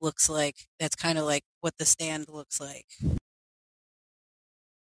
[0.00, 2.86] looks like, that's kind of like what the stand looks like.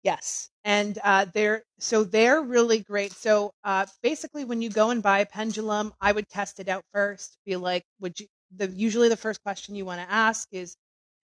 [0.04, 3.14] Yes, and uh, they're so they're really great.
[3.14, 6.84] So uh, basically, when you go and buy a pendulum, I would test it out
[6.94, 7.38] first.
[7.46, 8.28] Be like, would you?
[8.56, 10.76] The usually the first question you want to ask is,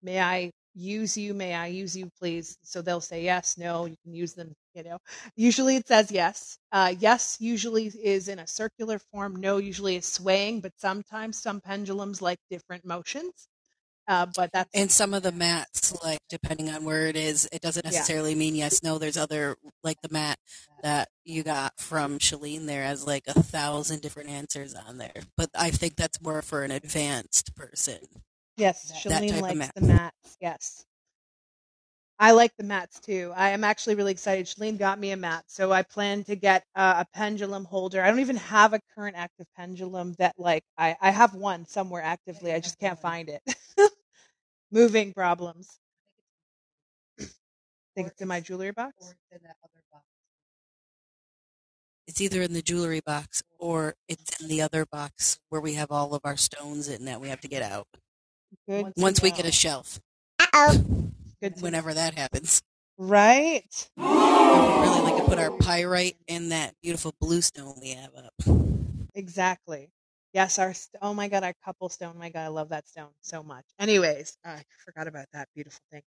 [0.03, 1.35] "May I use you?
[1.35, 3.87] May I use you, please?" So they'll say yes, no.
[3.87, 4.55] You can use them.
[4.75, 4.99] You know,
[5.37, 6.59] usually it says yes.
[6.73, 9.37] Uh, yes usually is in a circular form.
[9.37, 13.50] No usually is swaying, but sometimes some pendulums like different motions.
[14.11, 17.62] Uh, but that's And some of the mats, like depending on where it is, it
[17.62, 17.90] doesn't Yeah.
[17.92, 18.99] necessarily mean yes, no.
[18.99, 20.38] There's other like the mat
[20.83, 25.23] that you got from Shalene there has like a thousand different answers on there.
[25.37, 27.99] But I think that's more for an advanced person.
[28.57, 29.75] Yes, That Shalene likes mat.
[29.75, 30.37] the mats.
[30.40, 30.85] Yes.
[32.18, 33.33] I like the mats too.
[33.35, 34.46] I am actually really excited.
[34.46, 38.03] Shalene got me a mat, so I plan to get uh, a pendulum holder.
[38.03, 42.03] I don't even have a current active pendulum that like I I have one somewhere
[42.03, 42.53] actively.
[42.53, 43.42] I just can't find it.
[44.73, 45.79] Moving problems.
[47.21, 47.25] I
[47.95, 49.15] think it's in my jewelry box.
[52.07, 55.91] It's either in the jewelry box or it's in the other box where we have
[55.91, 57.87] all of our stones in that we have to get out.
[58.69, 58.95] Good.
[58.97, 59.51] to Once we get a know.
[59.51, 60.01] shelf,
[61.41, 61.55] Good.
[61.61, 62.63] whenever that happens.
[62.99, 63.89] Right.
[63.97, 68.11] I would really like to put our pyrite and that beautiful blue stone we have
[68.17, 68.35] up.
[69.15, 69.91] Exactly.
[70.33, 72.16] Yes, our st- oh my god, our couple stone.
[72.19, 73.64] My god, I love that stone so much.
[73.79, 76.03] Anyways, I forgot about that beautiful thing.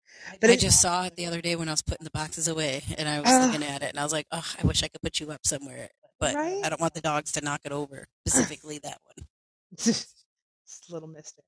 [0.41, 2.47] But I it- just saw it the other day when I was putting the boxes
[2.49, 3.39] away, and I was Ugh.
[3.39, 5.45] looking at it, and I was like, "Oh, I wish I could put you up
[5.45, 6.63] somewhere, but Right?
[6.63, 9.27] I don't want the dogs to knock it over, specifically that one."
[9.77, 11.41] Just a little mister.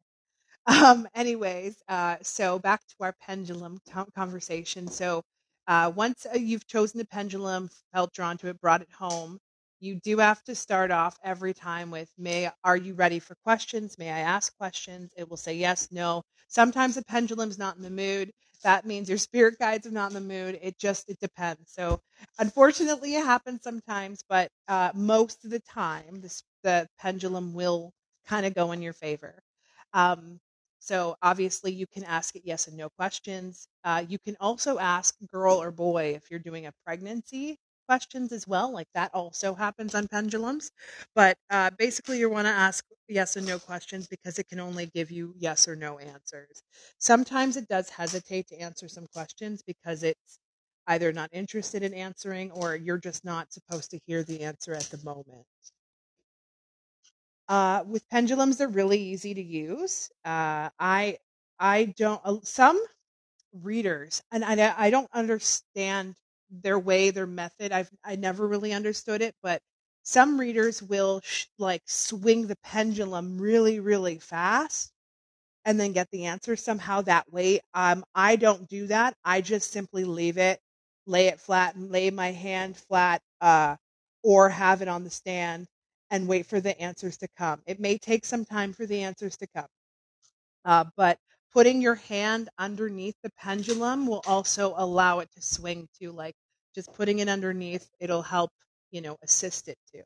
[0.67, 4.87] Um, anyways, uh, so back to our pendulum co- conversation.
[4.87, 5.23] So,
[5.67, 9.39] uh, once uh, you've chosen the pendulum, felt drawn to it, brought it home,
[9.81, 13.97] you do have to start off every time with, "May are you ready for questions?
[13.97, 16.23] May I ask questions?" It will say yes, no.
[16.47, 18.31] Sometimes the pendulum's not in the mood.
[18.63, 20.59] That means your spirit guides are not in the mood.
[20.61, 21.71] It just it depends.
[21.73, 22.01] So,
[22.39, 27.91] unfortunately, it happens sometimes, but uh, most of the time, this, the pendulum will
[28.27, 29.41] kind of go in your favor.
[29.93, 30.39] Um,
[30.79, 33.67] so obviously, you can ask it yes and no questions.
[33.83, 38.47] Uh, you can also ask girl or boy if you're doing a pregnancy questions as
[38.47, 38.71] well.
[38.71, 40.71] Like that also happens on pendulums.
[41.15, 44.85] But uh, basically, you want to ask yes and no questions because it can only
[44.87, 46.61] give you yes or no answers.
[46.99, 50.39] Sometimes it does hesitate to answer some questions because it's
[50.87, 54.83] either not interested in answering or you're just not supposed to hear the answer at
[54.85, 55.45] the moment.
[57.47, 60.09] Uh, with pendulums, they're really easy to use.
[60.23, 61.17] Uh, I
[61.59, 62.81] I don't uh, some
[63.53, 66.15] readers, and I I don't understand
[66.51, 67.71] their way, their method.
[67.71, 69.61] I've I never really understood it, but
[70.03, 74.91] some readers will sh- like swing the pendulum really really fast
[75.65, 77.59] and then get the answer somehow that way.
[77.73, 79.15] Um, I don't do that.
[79.23, 80.59] I just simply leave it,
[81.05, 83.75] lay it flat, and lay my hand flat, uh,
[84.23, 85.67] or have it on the stand
[86.09, 87.61] and wait for the answers to come.
[87.65, 89.67] It may take some time for the answers to come,
[90.65, 91.17] uh, but
[91.53, 96.35] putting your hand underneath the pendulum will also allow it to swing to Like
[96.75, 98.51] just putting it underneath, it'll help,
[98.91, 100.03] you know, assist it too.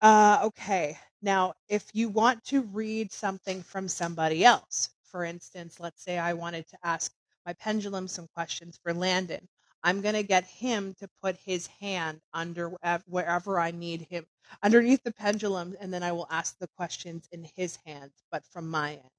[0.00, 0.98] Uh, okay.
[1.22, 6.34] Now, if you want to read something from somebody else, for instance, let's say I
[6.34, 7.12] wanted to ask
[7.46, 9.48] my pendulum some questions for Landen.
[9.82, 12.72] I'm going to get him to put his hand under
[13.06, 14.26] wherever I need him
[14.62, 18.68] underneath the pendulum, and then I will ask the questions in his hands, but from
[18.68, 19.10] my end.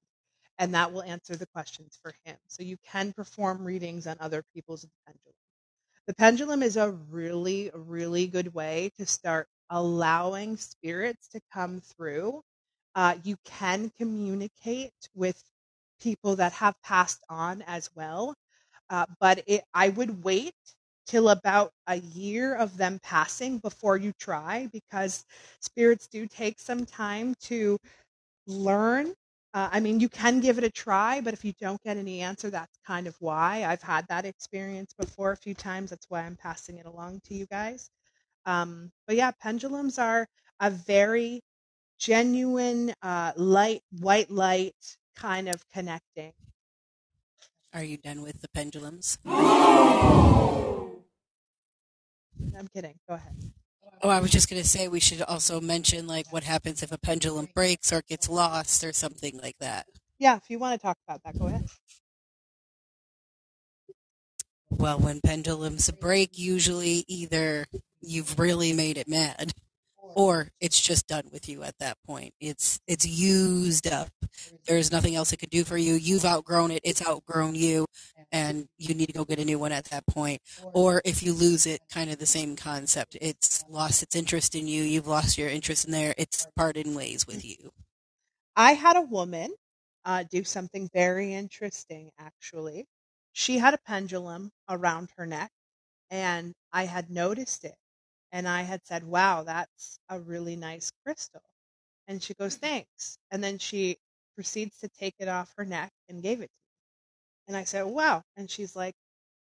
[0.58, 2.36] And that will answer the questions for him.
[2.48, 5.34] So you can perform readings on other people's pendulum.
[6.08, 12.42] The pendulum is a really, really good way to start allowing spirits to come through.
[12.96, 15.40] Uh, you can communicate with
[16.00, 18.34] people that have passed on as well,
[18.90, 20.54] uh, but it, I would wait
[21.06, 25.24] till about a year of them passing before you try because
[25.60, 27.78] spirits do take some time to
[28.46, 29.14] learn.
[29.54, 32.20] Uh, I mean, you can give it a try, but if you don't get any
[32.20, 33.64] answer, that's kind of why.
[33.64, 35.90] I've had that experience before a few times.
[35.90, 37.90] That's why I'm passing it along to you guys.
[38.44, 40.28] Um, but yeah, pendulums are
[40.60, 41.40] a very
[41.98, 46.32] genuine, uh, light, white light kind of connecting.
[47.72, 49.18] Are you done with the pendulums?
[52.56, 52.94] I'm kidding.
[53.08, 53.34] Go ahead.
[54.02, 56.98] Oh, I was just gonna say we should also mention like what happens if a
[56.98, 59.86] pendulum breaks or gets lost or something like that.
[60.18, 61.66] Yeah, if you want to talk about that, go ahead.
[64.70, 67.66] Well, when pendulums break, usually either
[68.00, 69.52] you've really made it mad
[69.96, 72.34] or it's just done with you at that point.
[72.40, 74.10] It's it's used up.
[74.66, 75.94] There's nothing else it could do for you.
[75.94, 76.80] You've outgrown it.
[76.84, 77.86] It's outgrown you,
[78.32, 80.42] and you need to go get a new one at that point.
[80.74, 83.16] Or if you lose it, kind of the same concept.
[83.20, 87.26] It's lost its interest in you, you've lost your interest in there, it's parted ways
[87.26, 87.72] with you.
[88.56, 89.54] I had a woman
[90.04, 92.86] uh, do something very interesting, actually.
[93.32, 95.52] She had a pendulum around her neck,
[96.10, 97.76] and I had noticed it.
[98.32, 101.42] And I had said, Wow, that's a really nice crystal.
[102.08, 103.18] And she goes, Thanks.
[103.30, 103.98] And then she
[104.34, 106.67] proceeds to take it off her neck and gave it to me.
[107.48, 108.22] And I said, Wow.
[108.36, 108.94] And she's like,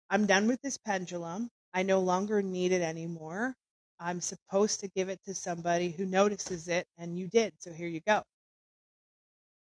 [0.09, 1.49] I'm done with this pendulum.
[1.73, 3.55] I no longer need it anymore.
[3.99, 7.53] I'm supposed to give it to somebody who notices it, and you did.
[7.59, 8.23] So here you go.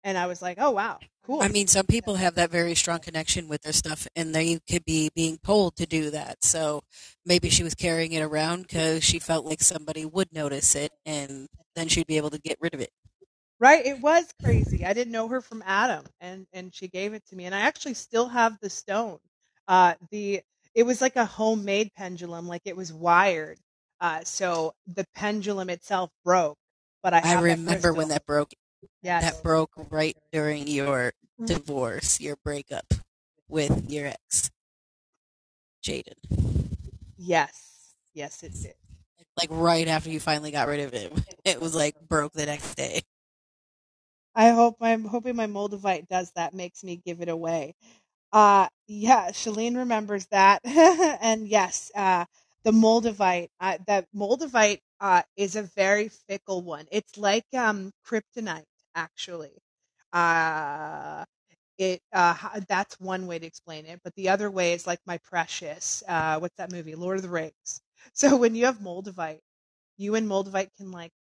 [0.05, 1.43] And I was like, oh, wow, cool.
[1.43, 4.85] I mean, some people have that very strong connection with their stuff, and they could
[4.85, 6.45] be being told to do that.
[6.45, 6.83] So
[7.27, 11.49] maybe she was carrying it around because she felt like somebody would notice it, and
[11.75, 12.91] then she'd be able to get rid of it.
[13.61, 13.85] Right?
[13.85, 14.85] It was crazy.
[14.85, 17.61] I didn't know her from Adam, and and she gave it to me, and I
[17.61, 19.19] actually still have the stone.
[19.67, 20.43] Uh, the
[20.75, 23.59] it was like a homemade pendulum, like it was wired.
[24.01, 26.57] Uh, so the pendulum itself broke,
[27.03, 28.53] but I, I remember when that broke.
[29.03, 29.21] Yeah.
[29.21, 31.13] That broke right during your
[31.45, 32.95] divorce, your breakup
[33.49, 34.51] with your ex,
[35.83, 36.15] Jaden.
[37.17, 37.95] Yes.
[38.15, 38.75] Yes, it did.
[39.37, 41.13] Like right after you finally got rid of it,
[41.45, 43.03] it was like broke the next day.
[44.39, 47.75] I hope I'm hoping my Moldavite does that, makes me give it away.
[48.33, 50.61] Uh yeah, Shalene remembers that.
[50.67, 52.25] and yes, uh
[52.65, 56.87] the Moldavite, uh, that Moldavite uh, is a very fickle one.
[56.93, 59.53] It's like um, kryptonite, actually.
[60.13, 61.25] Uh,
[61.79, 62.35] it uh,
[62.69, 66.03] that's one way to explain it, but the other way is like my precious.
[66.09, 66.95] Uh, what's that movie?
[66.97, 67.53] Lord of the Rings.
[68.15, 69.41] So when you have Moldavite,
[69.99, 71.13] you and Moldavite can like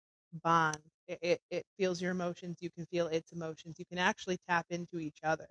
[0.45, 0.79] bond.
[1.09, 2.59] It, it, it feels your emotions.
[2.61, 3.79] You can feel its emotions.
[3.79, 5.49] You can actually tap into each other.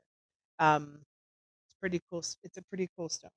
[0.60, 1.00] Um,
[1.68, 2.20] it's pretty cool.
[2.44, 3.32] It's a pretty cool stone.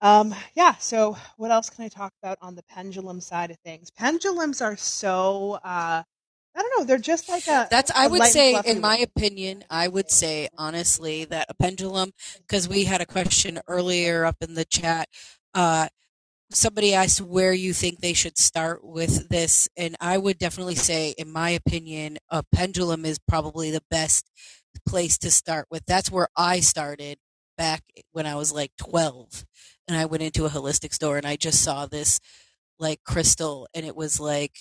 [0.00, 3.90] Um, yeah, so what else can I talk about on the pendulum side of things?
[3.90, 6.02] Pendulums are so uh
[6.56, 8.98] I don't know, they're just like a That's I a would say in my one.
[8.98, 14.36] opinion, I would say honestly that a pendulum because we had a question earlier up
[14.42, 15.08] in the chat
[15.54, 15.88] uh
[16.50, 21.14] somebody asked where you think they should start with this and I would definitely say
[21.18, 24.30] in my opinion a pendulum is probably the best
[24.86, 25.84] place to start with.
[25.86, 27.18] That's where I started
[27.56, 27.82] back
[28.12, 29.44] when I was like 12
[29.88, 32.20] and I went into a holistic store and I just saw this
[32.78, 34.52] like crystal and it was like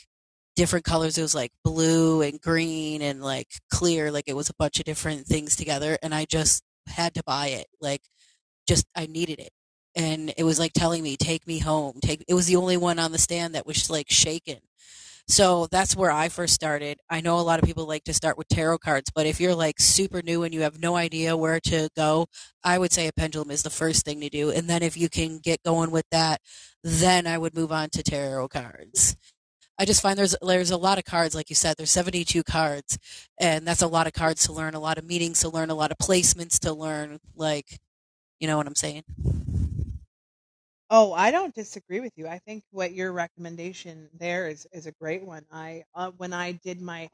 [0.56, 1.18] different colors.
[1.18, 4.86] It was like blue and green and like clear, like it was a bunch of
[4.86, 7.68] different things together and I just had to buy it.
[7.82, 8.02] Like
[8.68, 9.52] just I needed it.
[9.96, 12.00] And it was like telling me, take me home.
[12.02, 14.60] Take it was the only one on the stand that was like shaken.
[15.28, 17.00] So that's where I first started.
[17.10, 19.56] I know a lot of people like to start with tarot cards, but if you're
[19.56, 22.28] like super new and you have no idea where to go,
[22.64, 24.52] I would say a pendulum is the first thing to do.
[24.52, 26.42] And then if you can get going with that,
[26.84, 29.16] then I would move on to tarot cards.
[29.80, 33.00] I just find there's there's a lot of cards, like you said, there's 72 cards,
[33.40, 35.76] and that's a lot of cards to learn, a lot of meanings to learn, a
[35.76, 37.20] lot of placements to learn.
[37.36, 37.80] Like,
[38.40, 39.04] you know what I'm saying?
[40.96, 42.28] Oh, I don't disagree with you.
[42.28, 45.46] I think what your recommendation there is is a great one.
[45.52, 47.10] I uh, when I did my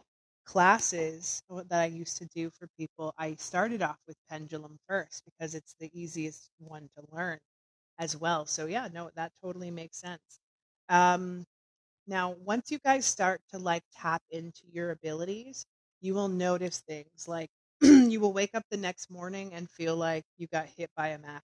[0.46, 5.24] classes uh, that I used to do for people, I started off with pendulum first
[5.26, 7.40] because it's the easiest one to learn
[8.00, 8.46] as well.
[8.48, 10.40] So yeah, no, that totally makes sense.
[10.90, 11.46] Um,
[12.08, 15.66] now, once you guys start to like tap into your abilities,
[16.02, 17.50] you will notice things like
[17.82, 21.20] you will wake up the next morning and feel like you got hit by a
[21.20, 21.44] Mack.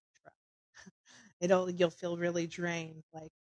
[1.42, 3.04] It'll you'll feel really drained.
[3.14, 3.32] Like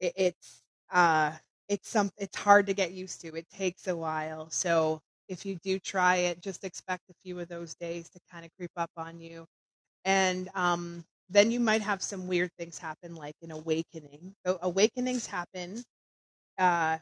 [0.00, 1.32] it, it's uh
[1.68, 3.34] it's some it's hard to get used to.
[3.36, 4.50] It takes a while.
[4.50, 8.44] So if you do try it, just expect a few of those days to kind
[8.44, 9.46] of creep up on you.
[10.04, 14.34] And um then you might have some weird things happen like an awakening.
[14.46, 15.84] So awakenings happen
[16.58, 16.98] uh,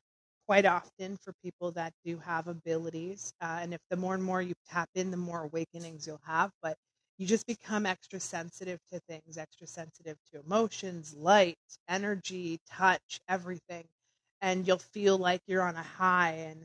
[0.46, 3.32] quite often for people that do have abilities.
[3.40, 6.50] Uh, and if the more and more you tap in, the more awakenings you'll have.
[6.62, 6.76] But
[7.18, 11.56] you just become extra sensitive to things, extra sensitive to emotions, light,
[11.88, 13.84] energy, touch, everything.
[14.42, 16.64] And you'll feel like you're on a high and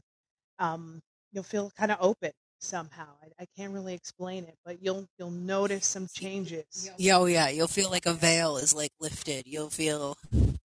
[0.59, 0.99] um,
[1.31, 3.07] you'll feel kind of open somehow.
[3.21, 6.91] I, I can't really explain it, but you'll you'll notice some changes.
[6.97, 9.43] Yeah, oh yeah, you'll feel like a veil is like lifted.
[9.45, 10.17] You'll feel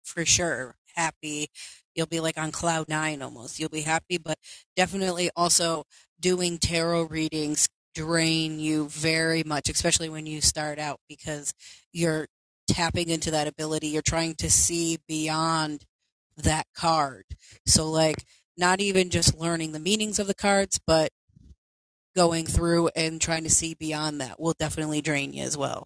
[0.03, 1.47] for sure happy.
[1.95, 3.59] You'll be like on cloud nine almost.
[3.59, 4.38] You'll be happy, but
[4.75, 5.84] definitely also
[6.19, 7.67] doing tarot readings
[7.98, 11.52] drain you very much, especially when you start out because
[11.91, 12.28] you're
[12.70, 13.88] tapping into that ability.
[13.88, 15.84] You're trying to see beyond
[16.38, 17.24] that card.
[17.66, 18.24] So like
[18.56, 21.10] not even just learning the meanings of the cards, but
[22.16, 25.84] going through and trying to see beyond that will definitely drain you as well.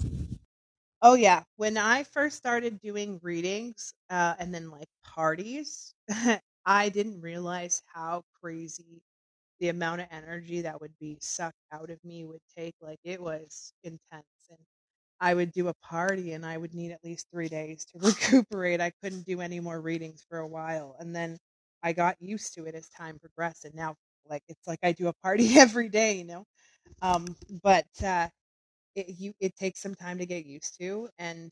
[1.02, 5.94] Oh yeah, when I first started doing readings uh, and then like parties,
[6.66, 9.02] I didn't realize how crazy
[9.62, 12.76] the amount of energy that would be sucked out of me would take.
[12.82, 14.60] Like it was intense, and
[15.22, 18.82] I would do a party and I would need at least three days to recuperate.
[18.82, 21.38] I couldn't do any more readings for a while, and then
[21.84, 23.96] I got used to it as time progressed, and now
[24.30, 26.46] like it's like I do a party every day, you know.
[27.02, 27.26] Um,
[27.64, 28.30] but uh,
[28.96, 31.52] it you it takes some time to get used to, and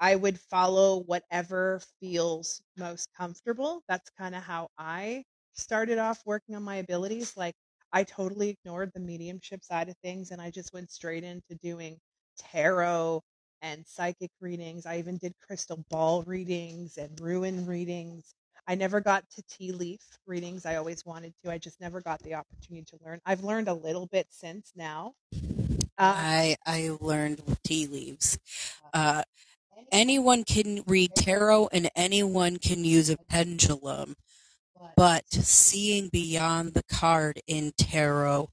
[0.00, 3.82] I would follow whatever feels most comfortable.
[3.88, 5.24] That's kind of how I
[5.56, 7.36] started off working on my abilities.
[7.36, 7.54] Like
[7.92, 11.98] I totally ignored the mediumship side of things, and I just went straight into doing
[12.38, 13.22] tarot
[13.62, 14.86] and psychic readings.
[14.86, 18.34] I even did crystal ball readings and rune readings.
[18.68, 20.66] I never got to tea leaf readings.
[20.66, 21.50] I always wanted to.
[21.52, 23.20] I just never got the opportunity to learn.
[23.24, 25.14] I've learned a little bit since now.
[25.98, 28.38] Uh, I I learned tea leaves.
[28.92, 29.22] Uh,
[29.92, 34.16] anyone can read tarot and anyone can use a pendulum,
[34.96, 38.48] but seeing beyond the card in tarot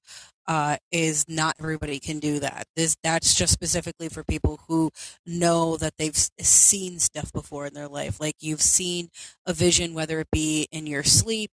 [0.47, 2.67] uh, is not everybody can do that.
[2.75, 4.91] This that's just specifically for people who
[5.25, 8.19] know that they've seen stuff before in their life.
[8.19, 9.09] Like you've seen
[9.45, 11.51] a vision, whether it be in your sleep,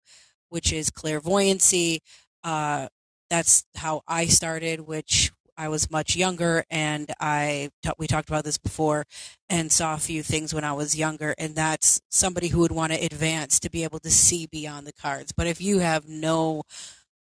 [0.48, 2.00] which is clairvoyancy.
[2.42, 2.88] Uh,
[3.28, 5.30] that's how I started, which
[5.60, 9.04] I was much younger, and I we talked about this before,
[9.50, 12.92] and saw a few things when I was younger, and that's somebody who would want
[12.94, 15.32] to advance to be able to see beyond the cards.
[15.32, 16.62] But if you have no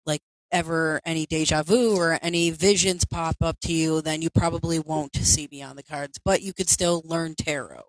[0.06, 0.22] like
[0.52, 5.14] ever any deja vu or any visions pop up to you, then you probably won't
[5.16, 7.84] see beyond the cards, but you could still learn tarot.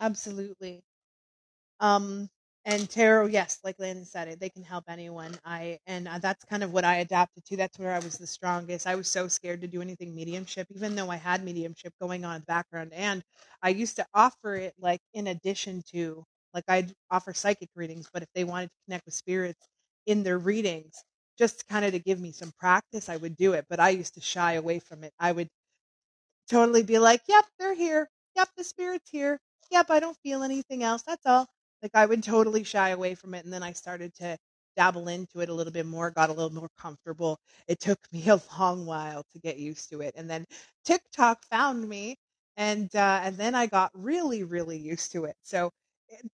[0.00, 0.82] Absolutely.
[1.80, 2.30] Um,
[2.64, 5.34] and tarot, yes, like Landen said, it they can help anyone.
[5.44, 7.56] I and uh, that's kind of what I adapted to.
[7.56, 8.86] That's where I was the strongest.
[8.86, 12.36] I was so scared to do anything mediumship, even though I had mediumship going on
[12.36, 13.22] in the background, and
[13.62, 18.22] I used to offer it like in addition to like I'd offer psychic readings, but
[18.22, 19.66] if they wanted to connect with spirits
[20.06, 20.94] in their readings,
[21.38, 23.66] just kind of to give me some practice, I would do it.
[23.68, 25.12] But I used to shy away from it.
[25.18, 25.48] I would
[26.48, 28.08] totally be like, "Yep, they're here.
[28.36, 29.40] Yep, the spirit's here.
[29.72, 31.02] Yep, I don't feel anything else.
[31.02, 31.48] That's all."
[31.82, 34.38] Like I would totally shy away from it, and then I started to
[34.76, 37.38] dabble into it a little bit more, got a little more comfortable.
[37.68, 40.46] It took me a long while to get used to it, and then
[40.84, 42.16] TikTok found me,
[42.56, 45.36] and uh, and then I got really, really used to it.
[45.42, 45.70] So,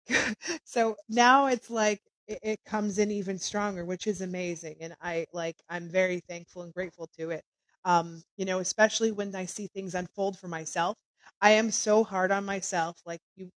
[0.66, 5.26] so now it's like it, it comes in even stronger, which is amazing, and I
[5.34, 7.44] like I'm very thankful and grateful to it.
[7.86, 10.96] Um, you know, especially when I see things unfold for myself.
[11.42, 12.98] I am so hard on myself.
[13.06, 13.50] Like you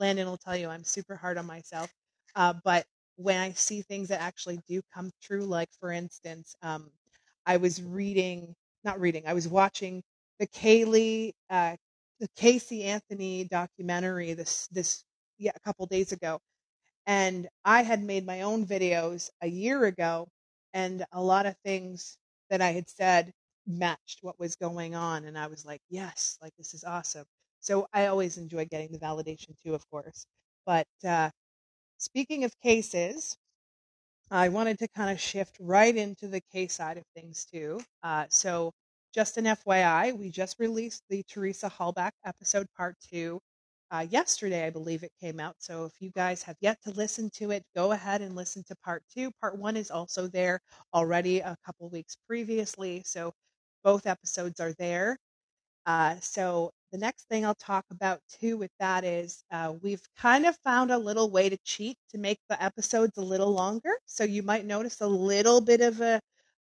[0.00, 1.90] Landen will tell you I'm super hard on myself.
[2.34, 2.86] Uh, but
[3.16, 6.90] when I see things that actually do come true, like for instance, um,
[7.46, 10.02] I was reading, not reading, I was watching
[10.38, 11.76] the Caylee, uh,
[12.20, 15.04] the Casey Anthony documentary this this
[15.38, 16.40] yeah a couple days ago,
[17.06, 20.28] and I had made my own videos a year ago,
[20.74, 22.18] and a lot of things
[22.50, 23.32] that I had said
[23.66, 27.26] matched what was going on, and I was like, yes, like this is awesome.
[27.60, 30.26] So I always enjoy getting the validation too, of course.
[30.66, 31.30] But uh,
[31.98, 33.36] speaking of cases,
[34.30, 37.80] I wanted to kind of shift right into the case side of things too.
[38.04, 38.72] Uh, so,
[39.14, 43.40] just an FYI, we just released the Teresa Halbach episode part two
[43.90, 45.56] uh, yesterday, I believe it came out.
[45.58, 48.76] So, if you guys have yet to listen to it, go ahead and listen to
[48.84, 49.30] part two.
[49.40, 50.60] Part one is also there
[50.94, 53.02] already a couple weeks previously.
[53.04, 53.32] So,
[53.84, 55.18] both episodes are there.
[55.86, 60.46] Uh, so the next thing I'll talk about too with that is uh, we've kind
[60.46, 63.90] of found a little way to cheat to make the episodes a little longer.
[64.06, 66.18] So you might notice a little bit of a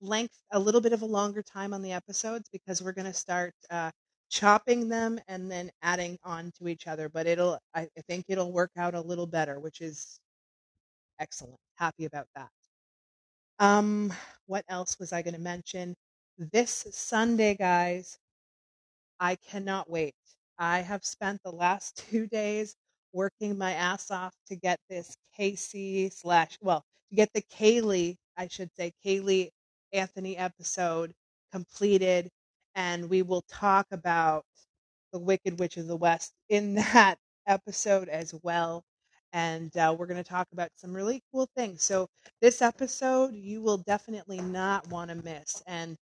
[0.02, 3.14] length, a little bit of a longer time on the episodes because we're going to
[3.14, 3.90] start uh,
[4.28, 7.08] chopping them and then adding on to each other.
[7.08, 10.20] But it'll, I think it'll work out a little better, which is
[11.18, 11.58] excellent.
[11.76, 12.50] Happy about that.
[13.60, 14.12] Um,
[14.44, 15.94] what else was I going to mention?
[16.36, 18.18] This Sunday, guys,
[19.20, 20.14] I cannot wait.
[20.58, 22.76] I have spent the last two days
[23.12, 28.48] working my ass off to get this Casey slash, well, to get the Caylee, I
[28.48, 29.50] should say, Caylee
[29.92, 31.12] Anthony episode
[31.52, 32.30] completed.
[32.74, 34.44] And we will talk about
[35.12, 37.16] the Wicked Witch of the West in that
[37.46, 38.84] episode as well.
[39.32, 41.82] And uh, we're going to talk about some really cool things.
[41.82, 42.08] So,
[42.40, 45.62] this episode you will definitely not want to miss.
[45.66, 45.96] And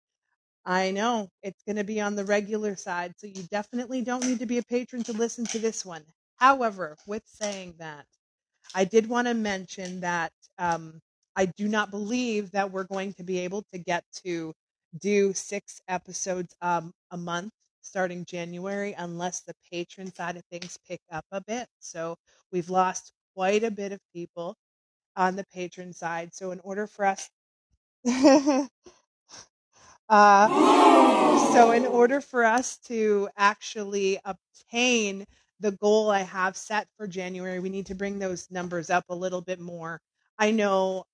[0.67, 4.41] I know it's going to be on the regular side, so you definitely don't need
[4.41, 6.05] to be a patron to listen to this one.
[6.37, 8.07] However, with saying that,
[8.75, 11.01] I did want to mention that um,
[11.37, 14.55] I do not believe that we're going to be able to get to
[15.01, 17.53] do six episodes um, a month
[17.83, 21.69] starting January unless the patron side of things pick up a bit.
[21.81, 22.17] So
[22.53, 24.57] we've lost quite a bit of people
[25.17, 26.35] on the patron side.
[26.35, 27.31] So in order for us
[30.09, 30.49] uh,
[31.53, 35.27] so in order for us to actually obtain
[35.61, 39.15] the goal I have set for January, we need to bring those numbers up a
[39.15, 40.01] little bit more.
[40.39, 41.05] I know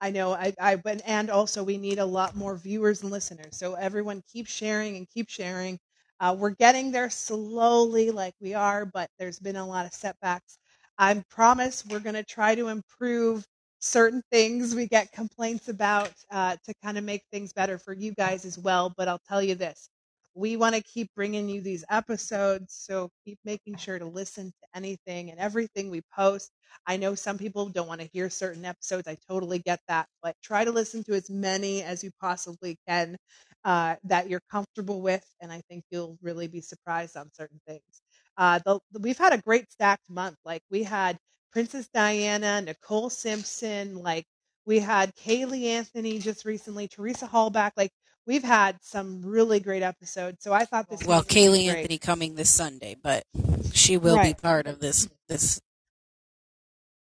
[0.00, 3.56] I know I, I and also we need a lot more viewers and listeners.
[3.56, 5.78] So everyone keep sharing and keep sharing.
[6.20, 10.58] Uh, we're getting there slowly, like we are, but there's been a lot of setbacks.
[10.98, 13.46] I promise we're going to try to improve
[13.84, 18.12] certain things we get complaints about uh, to kind of make things better for you
[18.14, 18.92] guys as well.
[18.96, 19.88] But I'll tell you this
[20.36, 22.74] we want to keep bringing you these episodes.
[22.74, 26.50] So keep making sure to listen to anything and everything we post.
[26.86, 29.06] I know some people don't want to hear certain episodes.
[29.06, 30.08] I totally get that.
[30.22, 33.16] But try to listen to as many as you possibly can
[33.64, 35.24] uh, that you're comfortable with.
[35.40, 38.02] And I think you'll really be surprised on certain things.
[38.36, 40.36] Uh, the, we've had a great stacked month.
[40.44, 41.16] Like we had
[41.54, 44.26] Princess Diana, Nicole Simpson, like
[44.66, 47.70] we had Caylee Anthony just recently, Teresa Halbach.
[47.76, 47.92] Like
[48.26, 50.38] we've had some really great episodes.
[50.42, 51.04] So I thought this.
[51.04, 53.22] Well, Caylee Anthony coming this Sunday, but
[53.72, 54.34] she will right.
[54.36, 55.60] be part of this this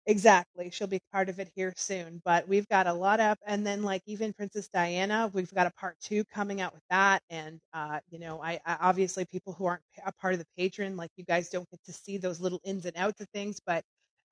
[0.04, 0.68] Exactly.
[0.70, 2.20] She'll be part of it here soon.
[2.22, 5.70] But we've got a lot up and then like even Princess Diana, we've got a
[5.70, 7.22] part two coming out with that.
[7.30, 10.98] And uh, you know, I, I obviously people who aren't a part of the patron,
[10.98, 13.82] like you guys don't get to see those little ins and outs of things, but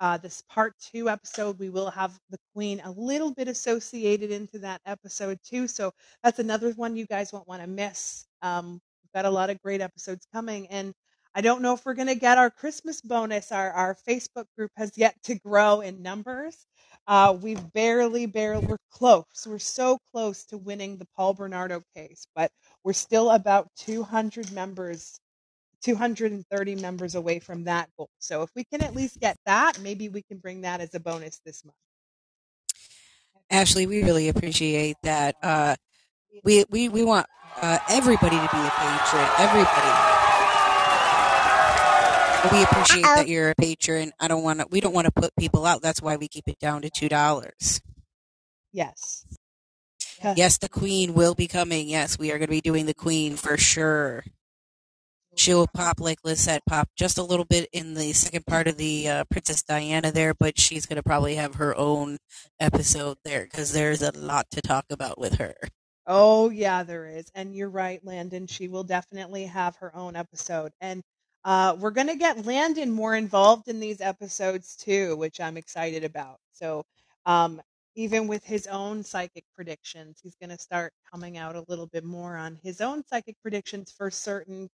[0.00, 4.58] uh, this part two episode, we will have the Queen a little bit associated into
[4.60, 5.68] that episode too.
[5.68, 5.92] So
[6.22, 8.26] that's another one you guys won't want to miss.
[8.42, 10.92] Um, we've got a lot of great episodes coming, and
[11.34, 13.52] I don't know if we're going to get our Christmas bonus.
[13.52, 16.66] Our our Facebook group has yet to grow in numbers.
[17.06, 19.24] Uh, we've barely, barely, we're close.
[19.46, 22.50] We're so close to winning the Paul Bernardo case, but
[22.84, 25.18] we're still about 200 members
[25.82, 28.10] 230 members away from that goal.
[28.18, 31.00] So if we can at least get that, maybe we can bring that as a
[31.00, 31.76] bonus this month.
[33.50, 35.36] Ashley, we really appreciate that.
[35.42, 35.76] Uh,
[36.44, 37.26] we, we, we want
[37.60, 39.28] uh, everybody to be a patron.
[39.38, 40.16] Everybody.
[42.52, 44.12] We appreciate that you're a patron.
[44.18, 44.66] I don't want to.
[44.70, 45.82] We don't want to put people out.
[45.82, 47.82] That's why we keep it down to two dollars.
[48.72, 49.26] Yes.
[50.36, 51.88] Yes, the Queen will be coming.
[51.88, 54.24] Yes, we are going to be doing the Queen for sure
[55.36, 58.76] she'll pop like Liz said, pop just a little bit in the second part of
[58.76, 62.18] the uh, Princess Diana there, but she's gonna probably have her own
[62.58, 65.54] episode there because there's a lot to talk about with her.
[66.06, 68.46] Oh yeah, there is, and you're right, Landen.
[68.46, 71.02] She will definitely have her own episode, and
[71.44, 76.38] uh, we're gonna get Landen more involved in these episodes too, which I'm excited about.
[76.52, 76.84] So.
[77.26, 77.60] Um,
[77.96, 82.04] even with his own psychic predictions, he's going to start coming out a little bit
[82.04, 84.70] more on his own psychic predictions for certain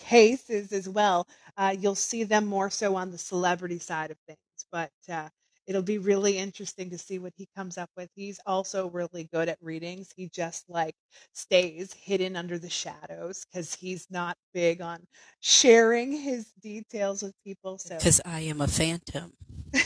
[0.00, 1.28] cases as well.
[1.56, 4.38] Uh, you'll see them more so on the celebrity side of things,
[4.72, 5.28] but uh,
[5.66, 8.10] it'll be really interesting to see what he comes up with.
[8.16, 10.12] He's also really good at readings.
[10.16, 10.94] He just like
[11.34, 15.06] stays hidden under the shadows because he's not big on
[15.40, 17.78] sharing his details with people.
[17.78, 19.32] So because I am a phantom.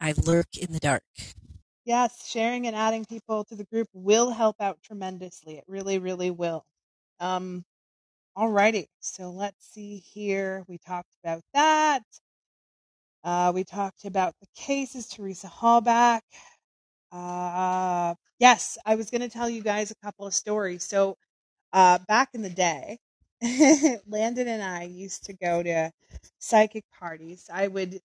[0.00, 1.04] I lurk in the dark.
[1.86, 5.56] Yes, sharing and adding people to the group will help out tremendously.
[5.56, 6.66] It really, really will.
[7.20, 7.64] Um,
[8.38, 10.64] alrighty, so let's see here.
[10.68, 12.02] We talked about that.
[13.24, 16.20] Uh, we talked about the cases, Teresa Halbach.
[17.12, 20.84] Uh, yes, I was going to tell you guys a couple of stories.
[20.84, 21.16] So,
[21.72, 22.98] uh, back in the day,
[24.08, 25.92] Landen and I used to go to
[26.40, 27.48] psychic parties.
[27.52, 28.00] I would,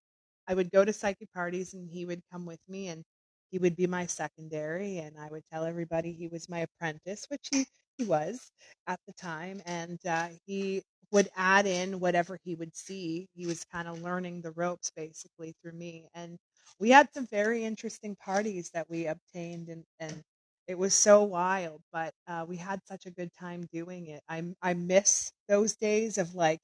[0.48, 3.04] I would go to psychic parties, and he would come with me, and
[3.52, 7.48] he would be my secondary, and I would tell everybody he was my apprentice, which
[7.52, 7.66] he
[8.02, 8.52] he was
[8.88, 10.82] at the time, and uh, he
[11.12, 13.28] would add in whatever he would see.
[13.34, 16.38] He was kind of learning the ropes basically through me, and
[16.80, 20.22] we had some very interesting parties that we obtained, and and
[20.68, 24.22] it was so wild, but uh, we had such a good time doing it.
[24.30, 26.60] I I miss those days of like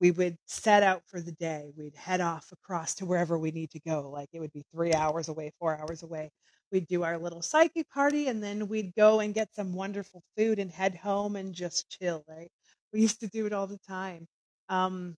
[0.00, 1.72] we would set out for the day.
[1.76, 4.08] We'd head off across to wherever we need to go.
[4.10, 6.30] Like it would be three hours away, four hours away
[6.72, 10.58] we'd do our little psychic party and then we'd go and get some wonderful food
[10.58, 12.50] and head home and just chill right?
[12.92, 14.26] We used to do it all the time.
[14.68, 15.16] Um,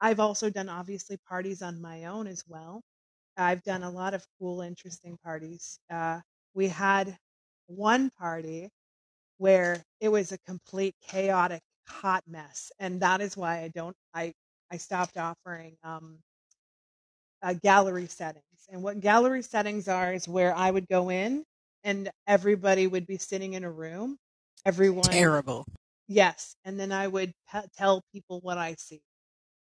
[0.00, 2.82] i've also done obviously parties on my own as well.
[3.36, 5.78] I've done a lot of cool interesting parties.
[5.90, 6.20] Uh,
[6.54, 7.16] we had
[7.68, 8.70] one party
[9.38, 14.32] where it was a complete chaotic hot mess and that is why i don't i
[14.70, 16.18] i stopped offering um,
[17.42, 18.44] uh, gallery settings.
[18.70, 21.44] And what gallery settings are is where I would go in
[21.84, 24.18] and everybody would be sitting in a room.
[24.66, 25.66] Everyone Terrible.
[26.08, 29.02] Yes, and then I would pe- tell people what I see.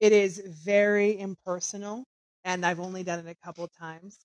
[0.00, 2.04] It is very impersonal,
[2.44, 4.18] and I've only done it a couple of times.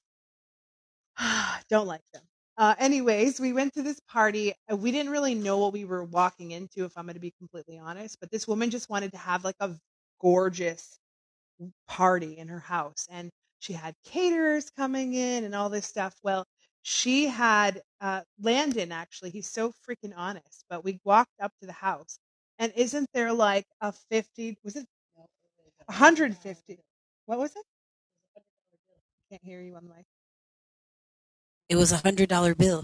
[1.69, 2.23] Don't like them.
[2.57, 4.53] Uh, anyways, we went to this party.
[4.71, 7.79] We didn't really know what we were walking into, if I'm going to be completely
[7.79, 8.19] honest.
[8.19, 9.75] But this woman just wanted to have like a
[10.21, 10.99] gorgeous
[11.87, 16.15] party in her house, and she had caterers coming in and all this stuff.
[16.23, 16.45] Well,
[16.83, 19.29] she had uh, Landen actually.
[19.31, 20.65] He's so freaking honest.
[20.69, 22.19] But we walked up to the house,
[22.59, 24.57] and isn't there like a fifty?
[24.63, 24.85] Was it
[25.87, 26.79] 150?
[27.25, 27.63] What was it?
[28.37, 28.41] I
[29.31, 30.05] can't hear you on the mic.
[31.69, 32.83] It was a hundred dollar bill.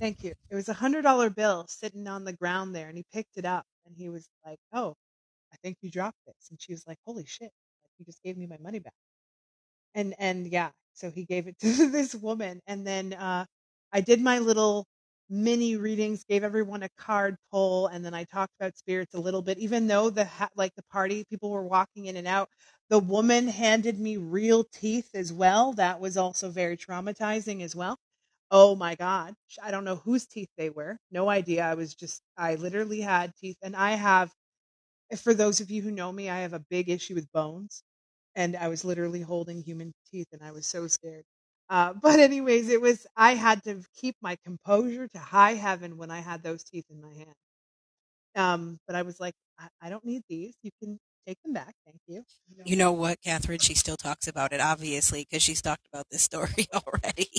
[0.00, 0.34] Thank you.
[0.50, 3.44] It was a hundred dollar bill sitting on the ground there, and he picked it
[3.44, 4.94] up, and he was like, "Oh,
[5.52, 7.52] I think you dropped this," and she was like, "Holy shit!
[7.98, 8.94] You just gave me my money back."
[9.94, 13.46] And and yeah, so he gave it to this woman, and then uh,
[13.92, 14.86] I did my little
[15.30, 19.42] mini readings, gave everyone a card pull, and then I talked about spirits a little
[19.42, 19.58] bit.
[19.58, 22.48] Even though the ha- like the party people were walking in and out,
[22.90, 25.72] the woman handed me real teeth as well.
[25.74, 27.98] That was also very traumatizing as well.
[28.50, 29.34] Oh my God.
[29.62, 30.98] I don't know whose teeth they were.
[31.10, 31.64] No idea.
[31.64, 33.58] I was just, I literally had teeth.
[33.62, 34.32] And I have,
[35.22, 37.82] for those of you who know me, I have a big issue with bones.
[38.38, 41.24] And I was literally holding human teeth and I was so scared.
[41.70, 46.10] Uh, but, anyways, it was, I had to keep my composure to high heaven when
[46.12, 47.34] I had those teeth in my hand.
[48.36, 50.54] Um, but I was like, I, I don't need these.
[50.62, 51.74] You can take them back.
[51.86, 52.24] Thank you.
[52.64, 53.60] You know what, Catherine?
[53.60, 57.30] She still talks about it, obviously, because she's talked about this story already.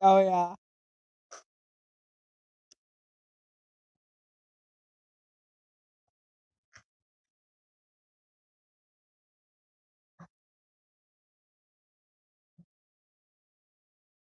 [0.00, 0.54] Oh, yeah.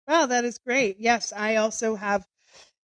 [0.09, 0.99] Wow, that is great.
[0.99, 2.27] Yes, I also have.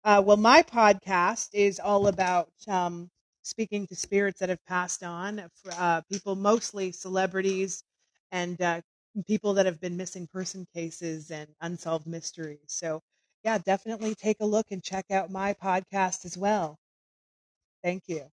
[0.03, 3.09] Uh, well, my podcast is all about um,
[3.43, 7.83] speaking to spirits that have passed on, uh, people, mostly celebrities,
[8.31, 8.81] and uh,
[9.27, 12.59] people that have been missing person cases and unsolved mysteries.
[12.67, 13.01] So,
[13.43, 16.79] yeah, definitely take a look and check out my podcast as well.
[17.83, 18.31] Thank you.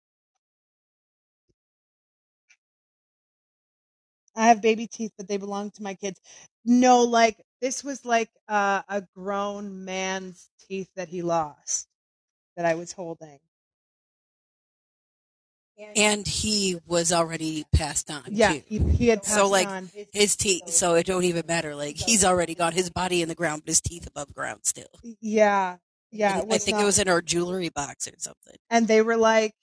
[4.35, 6.19] I have baby teeth, but they belong to my kids.
[6.65, 11.87] No, like this was like uh, a grown man's teeth that he lost
[12.57, 13.39] that I was holding.
[15.95, 18.23] And he was already passed on.
[18.27, 18.61] Yeah, too.
[18.67, 19.89] he, he had passed So, like, on.
[20.11, 20.67] his teeth.
[20.69, 21.73] So it don't even matter.
[21.73, 24.85] Like he's already got his body in the ground, but his teeth above ground still.
[25.21, 25.77] Yeah,
[26.11, 26.41] yeah.
[26.51, 28.55] I think not- it was in our jewelry box or something.
[28.69, 29.53] and they were like,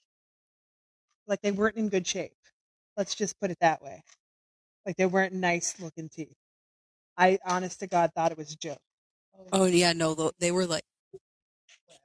[1.27, 2.33] like they weren't in good shape.
[2.97, 4.03] Let's just put it that way.
[4.87, 6.35] Like they weren't nice looking teeth.
[7.17, 8.79] I, honest to God, thought it was a joke.
[9.53, 10.83] Oh yeah, no, they were like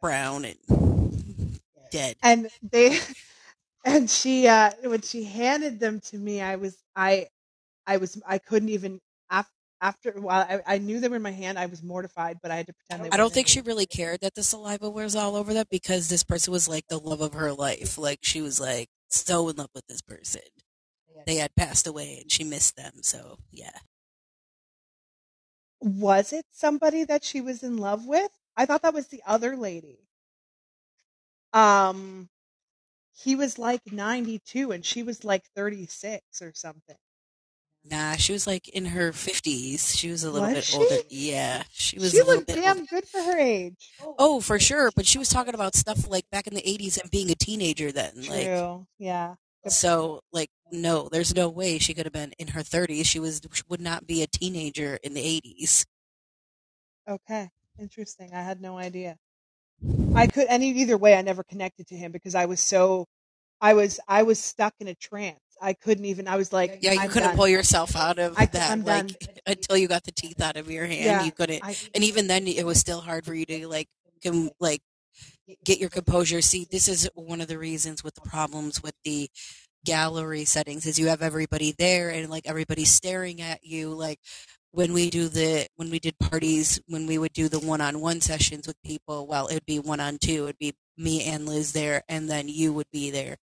[0.01, 1.59] brown and
[1.91, 2.17] dead.
[2.23, 2.99] and they
[3.85, 7.27] and she uh when she handed them to me i was i
[7.87, 9.01] i was i couldn't even
[9.31, 9.51] af-
[9.81, 12.57] after while I, I knew they were in my hand i was mortified but i
[12.57, 13.35] had to pretend they I don't weren't.
[13.35, 16.69] think she really cared that the saliva was all over them because this person was
[16.69, 17.99] like the love of her life.
[17.99, 20.43] Like she was like so in love with this person.
[21.27, 22.93] They had passed away and she missed them.
[23.03, 23.79] So yeah.
[25.81, 29.57] Was it somebody that she was in love with i thought that was the other
[29.57, 30.09] lady
[31.53, 32.29] um
[33.15, 36.97] he was like 92 and she was like 36 or something
[37.85, 39.95] Nah, she was like in her fifties.
[39.97, 40.77] She was a little Was bit she?
[40.77, 40.97] older.
[41.09, 42.57] Yeah, she was she a little looked bit.
[42.57, 42.87] damn older.
[42.91, 44.91] good for her age Oh, for sure.
[44.97, 47.93] But she was talking about stuff like back in the eighties and being a teenager
[47.93, 48.13] then.
[48.27, 49.35] Like true yeah
[49.69, 53.07] so, like no, there's no way she could have been in her thirties.
[53.07, 55.87] She was she would not be a teenager in the eighties.
[57.09, 58.31] Okay, interesting.
[58.35, 59.17] I had no idea.
[60.15, 63.07] I could, and either way, I never connected to him because I was so,
[63.61, 65.39] I was, I was stuck in a trance.
[65.61, 66.27] I couldn't even.
[66.29, 67.37] I was like, Yeah, you I'm couldn't done.
[67.37, 69.35] pull yourself out of I that I'm like done.
[69.47, 71.05] until you got the teeth out of your hand.
[71.05, 73.89] Yeah, you couldn't, I, and even then, it was still hard for you to like
[74.23, 74.81] com- like
[75.65, 76.43] get your composure.
[76.43, 79.31] See, this is one of the reasons with the problems with the
[79.87, 84.19] gallery settings is you have everybody there and like everybody's staring at you like
[84.73, 88.67] when we do the when we did parties when we would do the one-on-one sessions
[88.67, 92.73] with people well it'd be one-on-two it'd be me and liz there and then you
[92.73, 93.37] would be there.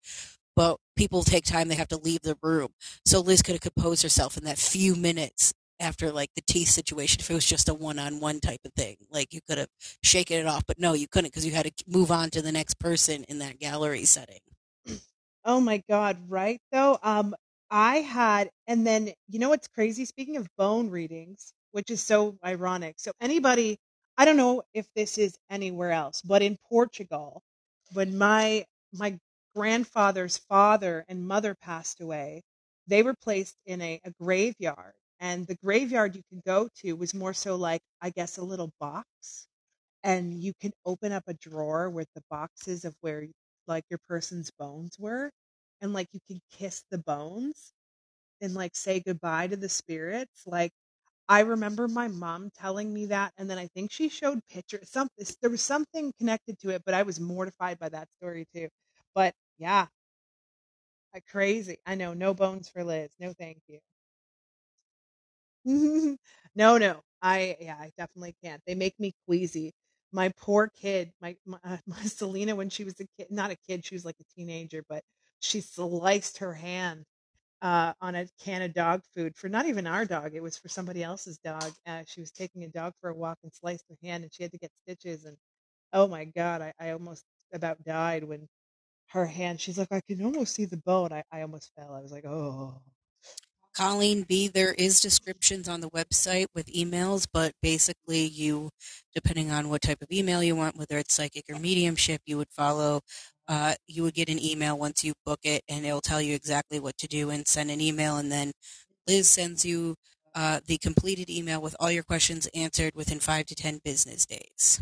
[0.54, 2.68] But people take time they have to leave the room.
[3.06, 7.20] So liz could have composed herself in that few minutes after like the teeth situation
[7.20, 8.96] if it was just a one-on-one type of thing.
[9.10, 9.68] Like you could have
[10.02, 12.52] shaken it off but no you couldn't because you had to move on to the
[12.52, 14.40] next person in that gallery setting
[15.44, 16.98] oh my god, right though.
[17.02, 17.34] Um,
[17.70, 20.04] I had and then you know what's crazy?
[20.04, 22.96] Speaking of bone readings, which is so ironic.
[22.98, 23.78] So anybody
[24.18, 27.42] I don't know if this is anywhere else, but in Portugal,
[27.92, 29.18] when my my
[29.54, 32.42] grandfather's father and mother passed away,
[32.86, 34.94] they were placed in a, a graveyard.
[35.20, 38.72] And the graveyard you could go to was more so like, I guess, a little
[38.80, 39.46] box.
[40.04, 43.26] And you could open up a drawer with the boxes of where
[43.66, 45.30] like your person's bones were.
[45.80, 47.72] And like you could kiss the bones
[48.40, 50.42] and like say goodbye to the spirits.
[50.46, 50.72] Like
[51.28, 54.90] I remember my mom telling me that, and then I think she showed pictures.
[54.90, 58.68] something there was something connected to it, but I was mortified by that story too.
[59.14, 59.86] But yeah,
[61.26, 61.78] crazy.
[61.86, 63.10] I know, no bones for Liz.
[63.18, 63.78] No, thank you.
[66.54, 67.00] no, no.
[67.22, 68.60] I yeah, I definitely can't.
[68.66, 69.72] They make me queasy.
[70.12, 73.56] My poor kid, my my, uh, my Selena, when she was a kid, not a
[73.56, 75.04] kid, she was like a teenager, but
[75.40, 77.04] she sliced her hand
[77.62, 80.34] uh, on a can of dog food for not even our dog.
[80.34, 81.72] It was for somebody else's dog.
[81.86, 84.42] Uh, she was taking a dog for a walk and sliced her hand, and she
[84.44, 85.24] had to get stitches.
[85.24, 85.36] And
[85.94, 88.48] oh my god, I, I almost about died when
[89.08, 89.60] her hand.
[89.60, 91.12] She's like, I can almost see the bone.
[91.12, 91.94] I, I almost fell.
[91.94, 92.82] I was like, oh.
[93.74, 98.70] Colleen B, there is descriptions on the website with emails, but basically you,
[99.14, 102.50] depending on what type of email you want, whether it's psychic or mediumship, you would
[102.50, 103.00] follow,
[103.48, 106.78] uh, you would get an email once you book it and it'll tell you exactly
[106.78, 108.52] what to do and send an email and then
[109.06, 109.96] Liz sends you
[110.34, 114.80] uh, the completed email with all your questions answered within five to 10 business days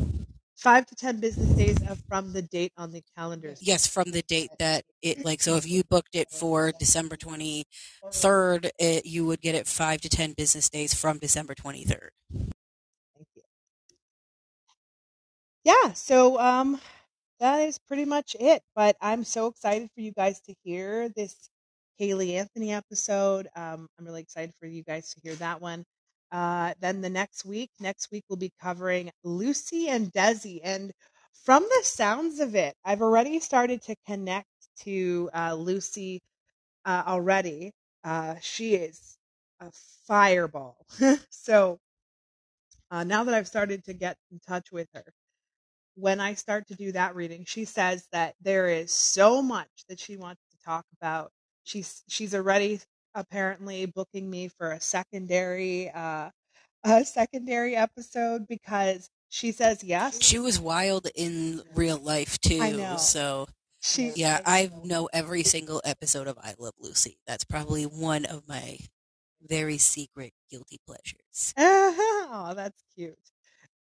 [0.61, 1.77] five to ten business days
[2.09, 3.55] from the date on the calendar.
[3.61, 5.41] Yes, from the date that it like.
[5.43, 7.65] So if you booked it for December twenty
[8.13, 8.71] third,
[9.05, 12.11] you would get it five to ten business days from December twenty third.
[12.33, 13.43] Thank you.
[15.65, 15.93] Yeah.
[15.95, 16.81] So um,
[17.41, 18.63] that is pretty much it.
[18.77, 21.51] But I'm so excited for you guys to hear this
[22.01, 23.49] Caylee Anthony episode.
[23.57, 25.85] Um, I'm really excited for you guys to hear that one.
[26.33, 30.61] Uh, then the next week, next week we'll be covering Lucy and Desi.
[30.63, 30.93] And
[31.45, 34.49] from the sounds of it, I've already started to connect
[34.81, 36.21] to uh, Lucy
[36.85, 37.73] uh, already.
[38.05, 39.19] Uh, she is
[39.61, 39.71] a
[40.07, 40.87] fireball.
[41.31, 41.79] so
[42.91, 45.05] uh, now that I've started to get in touch with her,
[45.97, 50.01] when I start to do that reading, she says that there is so much that
[50.01, 51.33] she wants to talk about.
[51.65, 52.81] She's she's already
[53.15, 56.31] apparently booking me for a secondary uh
[56.85, 60.19] a secondary episode because she says yes.
[60.23, 62.61] She was wild in real life too.
[62.61, 62.97] I know.
[62.97, 63.49] So
[63.81, 67.19] she Yeah, I know every single episode of I Love Lucy.
[67.27, 68.79] That's probably one of my
[69.43, 71.55] very secret guilty pleasures.
[71.57, 73.19] oh, that's cute.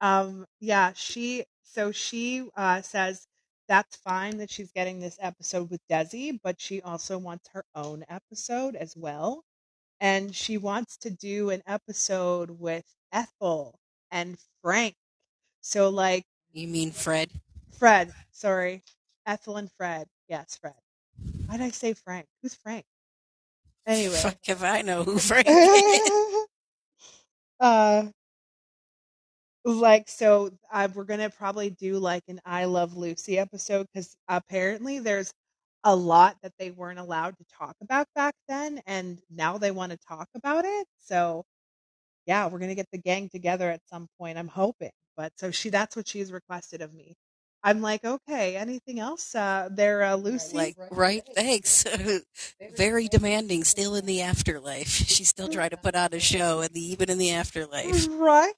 [0.00, 3.26] Um yeah, she so she uh says
[3.70, 8.04] that's fine that she's getting this episode with Desi, but she also wants her own
[8.08, 9.44] episode as well.
[10.00, 13.78] And she wants to do an episode with Ethel
[14.10, 14.96] and Frank.
[15.60, 17.30] So, like, you mean Fred?
[17.78, 18.82] Fred, sorry.
[19.24, 20.08] Ethel and Fred.
[20.28, 20.74] Yes, Fred.
[21.46, 22.26] Why did I say Frank?
[22.42, 22.84] Who's Frank?
[23.86, 24.16] Anyway.
[24.16, 26.46] Fuck if I know who Frank is.
[27.60, 28.06] uh,
[29.64, 30.50] like so
[30.94, 35.32] we're gonna probably do like an i love lucy episode because apparently there's
[35.84, 39.92] a lot that they weren't allowed to talk about back then and now they want
[39.92, 41.44] to talk about it so
[42.26, 45.70] yeah we're gonna get the gang together at some point i'm hoping but so she
[45.70, 47.14] that's what she's requested of me
[47.62, 50.56] I'm like, okay, anything else uh, there, uh, Lucy?
[50.56, 51.84] Like, right, thanks.
[52.76, 54.88] Very demanding, still in the afterlife.
[54.88, 58.08] She's still trying to put on a show, and even in the afterlife.
[58.10, 58.52] Right.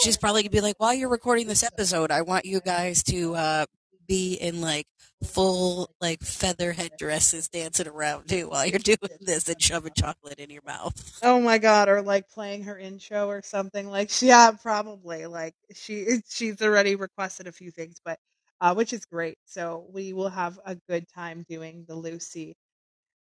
[0.00, 3.02] She's probably going to be like, while you're recording this episode, I want you guys
[3.04, 3.66] to uh,
[4.08, 4.86] be in like
[5.24, 10.38] full like feather head dresses dancing around too while you're doing this and shoving chocolate
[10.38, 11.18] in your mouth.
[11.22, 15.26] Oh my god, or like playing her intro or something like yeah, probably.
[15.26, 18.18] Like she she's already requested a few things, but
[18.60, 19.38] uh, which is great.
[19.44, 22.54] So we will have a good time doing the Lucy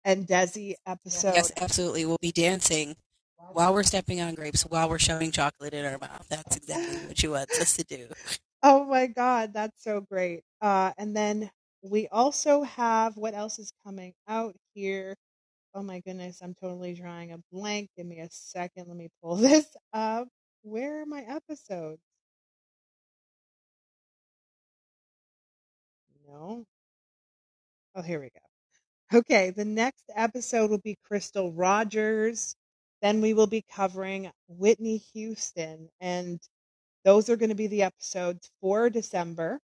[0.05, 1.35] and Desi episode.
[1.35, 2.05] Yes, absolutely.
[2.05, 2.97] We'll be dancing
[3.53, 6.27] while we're stepping on grapes, while we're shoving chocolate in our mouth.
[6.29, 8.09] That's exactly what she wants us to do.
[8.63, 10.43] Oh my God, that's so great.
[10.61, 11.51] Uh, and then
[11.83, 15.15] we also have what else is coming out here?
[15.75, 17.91] Oh my goodness, I'm totally drawing a blank.
[17.97, 18.89] Give me a second.
[18.89, 20.29] Let me pull this up.
[20.63, 22.01] Where are my episodes?
[26.37, 26.67] Oh,
[28.05, 29.19] here we go.
[29.19, 32.57] Okay, the next episode will be Crystal Rogers.
[33.03, 36.41] Then we will be covering Whitney Houston, and
[37.05, 39.61] those are going to be the episodes for December.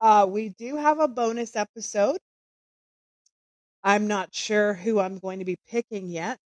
[0.00, 2.18] Uh, we do have a bonus episode
[3.84, 6.40] I'm not sure who I'm going to be picking yet,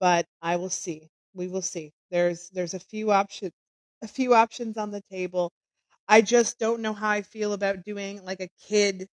[0.00, 1.10] but I will see.
[1.34, 1.92] We will see.
[2.10, 3.52] There's there's a few options
[4.02, 5.52] a few options on the table.
[6.08, 9.08] I just don't know how I feel about doing like a kid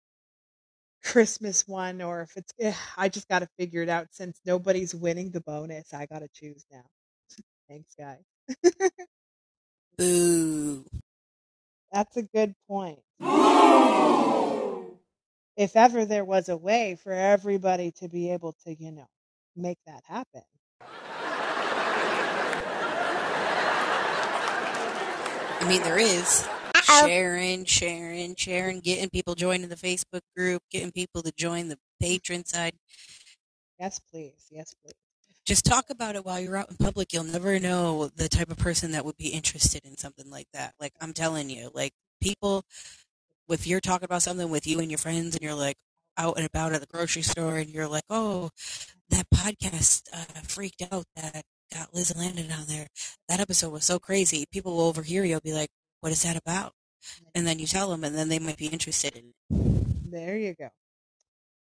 [1.03, 4.93] Christmas one or if it's eh, I just got to figure it out since nobody's
[4.95, 5.93] winning the bonus.
[5.93, 6.85] I got to choose now.
[7.69, 8.23] Thanks, guys.
[9.97, 10.85] Boo.
[11.91, 12.99] That's a good point.
[15.55, 19.07] If ever there was a way for everybody to be able to, you know,
[19.55, 20.43] make that happen.
[25.61, 26.47] I mean, there is.
[26.83, 32.47] Sharing, sharing, sharing, getting people joining the Facebook group, getting people to join the Patreon
[32.47, 32.73] side.
[33.79, 34.47] Yes, please.
[34.51, 34.93] Yes, please.
[35.45, 37.11] Just talk about it while you're out in public.
[37.11, 40.73] You'll never know the type of person that would be interested in something like that.
[40.79, 42.63] Like, I'm telling you, like, people,
[43.49, 45.77] if you're talking about something with you and your friends and you're like
[46.17, 48.49] out and about at the grocery store and you're like, oh,
[49.09, 52.87] that podcast uh, freaked out that got Liz and Landen on there.
[53.27, 54.45] That episode was so crazy.
[54.51, 55.35] People will overhear you.
[55.35, 55.69] will be like,
[56.01, 56.73] what is that about?
[57.33, 60.11] And then you tell them, and then they might be interested in it.
[60.11, 60.69] There you go.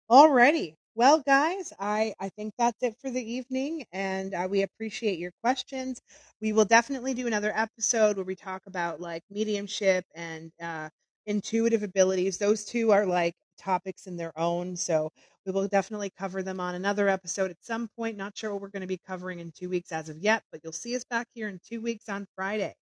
[0.09, 0.75] Alrighty.
[0.93, 5.31] Well, guys, I, I think that's it for the evening, and uh, we appreciate your
[5.41, 6.01] questions.
[6.41, 10.89] We will definitely do another episode where we talk about like mediumship and uh,
[11.27, 12.37] intuitive abilities.
[12.37, 15.11] Those two are like topics in their own, so
[15.45, 18.17] we will definitely cover them on another episode at some point.
[18.17, 20.59] Not sure what we're going to be covering in two weeks as of yet, but
[20.61, 22.75] you'll see us back here in two weeks on Friday.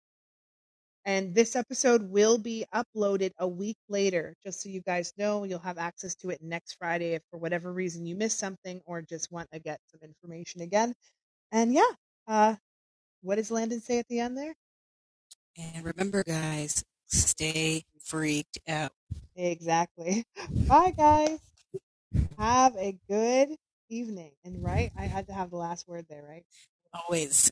[1.05, 5.43] And this episode will be uploaded a week later, just so you guys know.
[5.43, 9.01] You'll have access to it next Friday if for whatever reason you missed something or
[9.01, 10.93] just want to get some information again.
[11.51, 11.89] And yeah,
[12.27, 12.55] uh,
[13.21, 14.53] what does Landen say at the end there?
[15.57, 18.91] And remember, guys, stay freaked out.
[19.35, 20.25] Exactly.
[20.67, 21.39] Bye, guys.
[22.37, 23.49] Have a good
[23.89, 24.31] evening.
[24.45, 26.43] And right, I had to have the last word there, right?
[26.93, 27.51] Always.